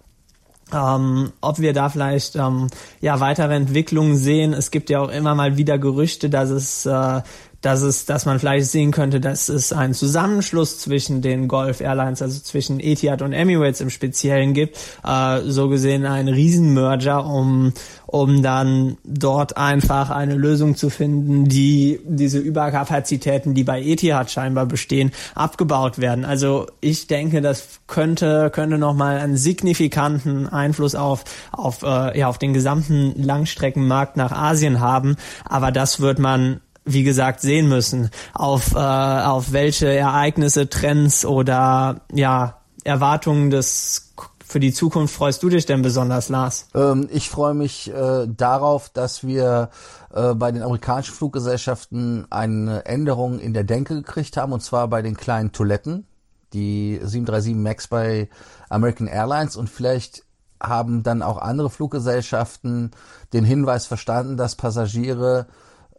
Ähm, 0.72 1.32
ob 1.40 1.60
wir 1.60 1.72
da 1.72 1.88
vielleicht 1.88 2.36
ähm, 2.36 2.68
ja 3.00 3.20
weitere 3.20 3.54
Entwicklungen 3.54 4.16
sehen. 4.16 4.52
Es 4.52 4.70
gibt 4.70 4.90
ja 4.90 5.00
auch 5.00 5.08
immer 5.08 5.34
mal 5.34 5.56
wieder 5.56 5.78
Gerüchte, 5.78 6.28
dass 6.28 6.50
es 6.50 6.84
äh, 6.84 7.22
dass 7.60 7.82
es, 7.82 8.06
dass 8.06 8.24
man 8.24 8.38
vielleicht 8.38 8.66
sehen 8.66 8.92
könnte, 8.92 9.20
dass 9.20 9.48
es 9.48 9.72
einen 9.72 9.94
Zusammenschluss 9.94 10.78
zwischen 10.78 11.22
den 11.22 11.48
Gulf 11.48 11.80
Airlines, 11.80 12.22
also 12.22 12.40
zwischen 12.40 12.78
Etihad 12.80 13.22
und 13.22 13.32
Emirates 13.32 13.80
im 13.80 13.90
Speziellen 13.90 14.54
gibt, 14.54 14.78
äh, 15.04 15.40
so 15.44 15.68
gesehen 15.68 16.06
ein 16.06 16.28
Riesenmerger, 16.28 17.24
um 17.24 17.72
um 18.08 18.42
dann 18.42 18.96
dort 19.04 19.58
einfach 19.58 20.08
eine 20.08 20.34
Lösung 20.34 20.76
zu 20.76 20.88
finden, 20.88 21.44
die 21.44 22.00
diese 22.06 22.38
Überkapazitäten, 22.38 23.52
die 23.52 23.64
bei 23.64 23.82
Etihad 23.82 24.30
scheinbar 24.30 24.64
bestehen, 24.64 25.12
abgebaut 25.34 25.98
werden. 25.98 26.24
Also 26.24 26.66
ich 26.80 27.06
denke, 27.06 27.42
das 27.42 27.80
könnte 27.86 28.50
könnte 28.50 28.78
noch 28.78 28.94
mal 28.94 29.18
einen 29.18 29.36
signifikanten 29.36 30.48
Einfluss 30.48 30.94
auf 30.94 31.24
auf 31.52 31.82
äh, 31.82 32.18
ja 32.18 32.28
auf 32.28 32.38
den 32.38 32.54
gesamten 32.54 33.12
Langstreckenmarkt 33.22 34.16
nach 34.16 34.32
Asien 34.32 34.80
haben, 34.80 35.16
aber 35.44 35.70
das 35.70 36.00
wird 36.00 36.18
man 36.18 36.60
wie 36.92 37.04
gesagt 37.04 37.40
sehen 37.40 37.68
müssen, 37.68 38.10
auf 38.34 38.74
äh, 38.74 38.78
auf 38.78 39.52
welche 39.52 39.88
Ereignisse, 39.92 40.68
Trends 40.68 41.24
oder 41.24 42.02
ja 42.12 42.58
Erwartungen 42.84 43.50
des 43.50 44.14
für 44.48 44.60
die 44.60 44.72
Zukunft 44.72 45.14
freust 45.14 45.42
du 45.42 45.50
dich 45.50 45.66
denn 45.66 45.82
besonders, 45.82 46.30
Lars? 46.30 46.68
Ähm, 46.74 47.06
ich 47.12 47.28
freue 47.28 47.52
mich 47.52 47.92
äh, 47.92 48.26
darauf, 48.26 48.88
dass 48.88 49.22
wir 49.22 49.68
äh, 50.10 50.34
bei 50.34 50.50
den 50.50 50.62
amerikanischen 50.62 51.14
Fluggesellschaften 51.14 52.26
eine 52.30 52.86
Änderung 52.86 53.40
in 53.40 53.52
der 53.52 53.64
Denke 53.64 53.94
gekriegt 53.94 54.38
haben, 54.38 54.54
und 54.54 54.62
zwar 54.62 54.88
bei 54.88 55.02
den 55.02 55.18
kleinen 55.18 55.52
Toiletten, 55.52 56.06
die 56.54 56.98
737 57.02 57.54
MAX 57.56 57.88
bei 57.88 58.30
American 58.70 59.06
Airlines 59.06 59.54
und 59.54 59.68
vielleicht 59.68 60.24
haben 60.62 61.02
dann 61.02 61.20
auch 61.20 61.36
andere 61.36 61.68
Fluggesellschaften 61.68 62.92
den 63.34 63.44
Hinweis 63.44 63.84
verstanden, 63.84 64.38
dass 64.38 64.56
Passagiere 64.56 65.46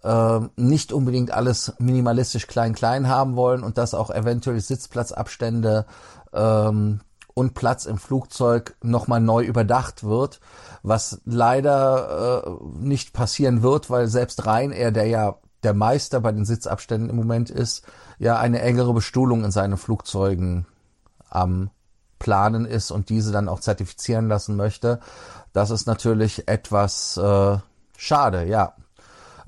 äh, 0.03 0.39
nicht 0.55 0.93
unbedingt 0.93 1.31
alles 1.31 1.73
minimalistisch 1.79 2.47
klein-klein 2.47 3.07
haben 3.07 3.35
wollen 3.35 3.63
und 3.63 3.77
dass 3.77 3.93
auch 3.93 4.09
eventuell 4.09 4.59
Sitzplatzabstände 4.59 5.85
ähm, 6.33 7.01
und 7.33 7.53
Platz 7.53 7.85
im 7.85 7.97
Flugzeug 7.97 8.75
nochmal 8.81 9.21
neu 9.21 9.43
überdacht 9.43 10.03
wird, 10.03 10.39
was 10.83 11.21
leider 11.25 12.43
äh, 12.45 12.49
nicht 12.79 13.13
passieren 13.13 13.61
wird, 13.61 13.89
weil 13.89 14.07
selbst 14.07 14.45
Ryanair, 14.45 14.91
der 14.91 15.07
ja 15.07 15.35
der 15.63 15.73
Meister 15.73 16.21
bei 16.21 16.31
den 16.31 16.45
Sitzabständen 16.45 17.09
im 17.09 17.15
Moment 17.15 17.49
ist, 17.49 17.85
ja 18.17 18.37
eine 18.37 18.61
engere 18.61 18.93
Bestuhlung 18.93 19.43
in 19.43 19.51
seinen 19.51 19.77
Flugzeugen 19.77 20.65
am 21.29 21.69
Planen 22.17 22.65
ist 22.65 22.91
und 22.91 23.09
diese 23.09 23.31
dann 23.31 23.49
auch 23.49 23.59
zertifizieren 23.59 24.27
lassen 24.27 24.55
möchte. 24.55 24.99
Das 25.53 25.69
ist 25.71 25.87
natürlich 25.87 26.47
etwas 26.47 27.17
äh, 27.17 27.57
schade, 27.97 28.45
ja. 28.45 28.73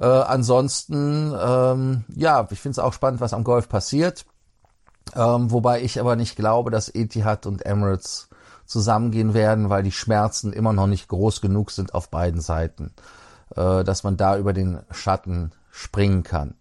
Äh, 0.01 0.05
ansonsten, 0.05 1.31
ähm, 1.39 2.03
ja, 2.15 2.47
ich 2.49 2.59
finde 2.59 2.71
es 2.71 2.79
auch 2.79 2.93
spannend, 2.93 3.21
was 3.21 3.33
am 3.33 3.43
Golf 3.43 3.69
passiert. 3.69 4.25
Ähm, 5.15 5.51
wobei 5.51 5.83
ich 5.83 5.99
aber 5.99 6.15
nicht 6.15 6.35
glaube, 6.35 6.71
dass 6.71 6.89
Etihad 6.93 7.45
und 7.45 7.65
Emirates 7.65 8.29
zusammengehen 8.65 9.35
werden, 9.35 9.69
weil 9.69 9.83
die 9.83 9.91
Schmerzen 9.91 10.53
immer 10.53 10.73
noch 10.73 10.87
nicht 10.87 11.07
groß 11.07 11.41
genug 11.41 11.69
sind 11.69 11.93
auf 11.93 12.09
beiden 12.09 12.41
Seiten, 12.41 12.93
äh, 13.55 13.83
dass 13.83 14.03
man 14.03 14.17
da 14.17 14.37
über 14.37 14.53
den 14.53 14.79
Schatten 14.89 15.51
springen 15.69 16.23
kann. 16.23 16.55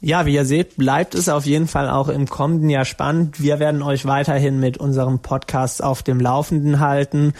Ja, 0.00 0.26
wie 0.26 0.34
ihr 0.34 0.46
seht, 0.46 0.76
bleibt 0.76 1.14
es 1.14 1.28
auf 1.28 1.44
jeden 1.44 1.68
Fall 1.68 1.88
auch 1.88 2.08
im 2.08 2.26
kommenden 2.26 2.70
Jahr 2.70 2.86
spannend. 2.86 3.40
Wir 3.40 3.60
werden 3.60 3.82
euch 3.82 4.06
weiterhin 4.06 4.58
mit 4.58 4.78
unserem 4.78 5.20
Podcast 5.20 5.84
auf 5.84 6.02
dem 6.02 6.18
Laufenden 6.18 6.80
halten 6.80 7.34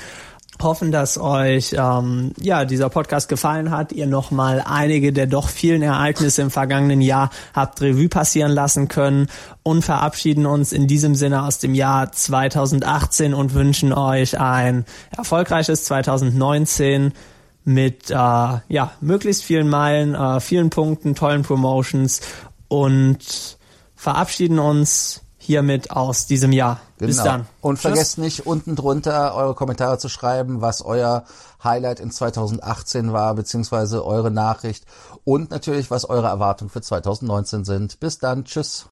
hoffen, 0.60 0.92
dass 0.92 1.18
euch 1.18 1.74
ähm, 1.78 2.32
ja 2.40 2.64
dieser 2.64 2.88
Podcast 2.88 3.28
gefallen 3.28 3.70
hat. 3.70 3.92
Ihr 3.92 4.06
noch 4.06 4.30
mal 4.30 4.62
einige 4.66 5.12
der 5.12 5.26
doch 5.26 5.48
vielen 5.48 5.82
Ereignisse 5.82 6.42
im 6.42 6.50
vergangenen 6.50 7.00
Jahr 7.00 7.30
habt 7.54 7.80
Revue 7.80 8.08
passieren 8.08 8.52
lassen 8.52 8.88
können 8.88 9.28
und 9.62 9.82
verabschieden 9.82 10.46
uns 10.46 10.72
in 10.72 10.86
diesem 10.86 11.14
Sinne 11.14 11.44
aus 11.44 11.58
dem 11.58 11.74
Jahr 11.74 12.12
2018 12.12 13.34
und 13.34 13.54
wünschen 13.54 13.92
euch 13.92 14.38
ein 14.38 14.84
erfolgreiches 15.16 15.84
2019 15.84 17.12
mit 17.64 18.10
äh, 18.10 18.14
ja 18.14 18.92
möglichst 19.00 19.44
vielen 19.44 19.68
Meilen, 19.68 20.14
äh, 20.14 20.40
vielen 20.40 20.70
Punkten, 20.70 21.14
tollen 21.14 21.42
Promotions 21.42 22.20
und 22.68 23.58
verabschieden 23.94 24.58
uns 24.58 25.22
hiermit 25.40 25.90
aus 25.90 26.26
diesem 26.26 26.52
Jahr. 26.52 26.80
Genau. 26.98 27.08
Bis 27.08 27.16
dann. 27.22 27.46
Und 27.62 27.76
Tschüss. 27.76 27.82
vergesst 27.82 28.18
nicht, 28.18 28.46
unten 28.46 28.76
drunter 28.76 29.34
eure 29.34 29.54
Kommentare 29.54 29.98
zu 29.98 30.08
schreiben, 30.08 30.60
was 30.60 30.82
euer 30.82 31.24
Highlight 31.64 31.98
in 31.98 32.10
2018 32.10 33.12
war, 33.12 33.34
beziehungsweise 33.34 34.04
eure 34.04 34.30
Nachricht 34.30 34.84
und 35.24 35.50
natürlich, 35.50 35.90
was 35.90 36.04
eure 36.04 36.28
Erwartungen 36.28 36.70
für 36.70 36.82
2019 36.82 37.64
sind. 37.64 38.00
Bis 38.00 38.18
dann. 38.18 38.44
Tschüss. 38.44 38.86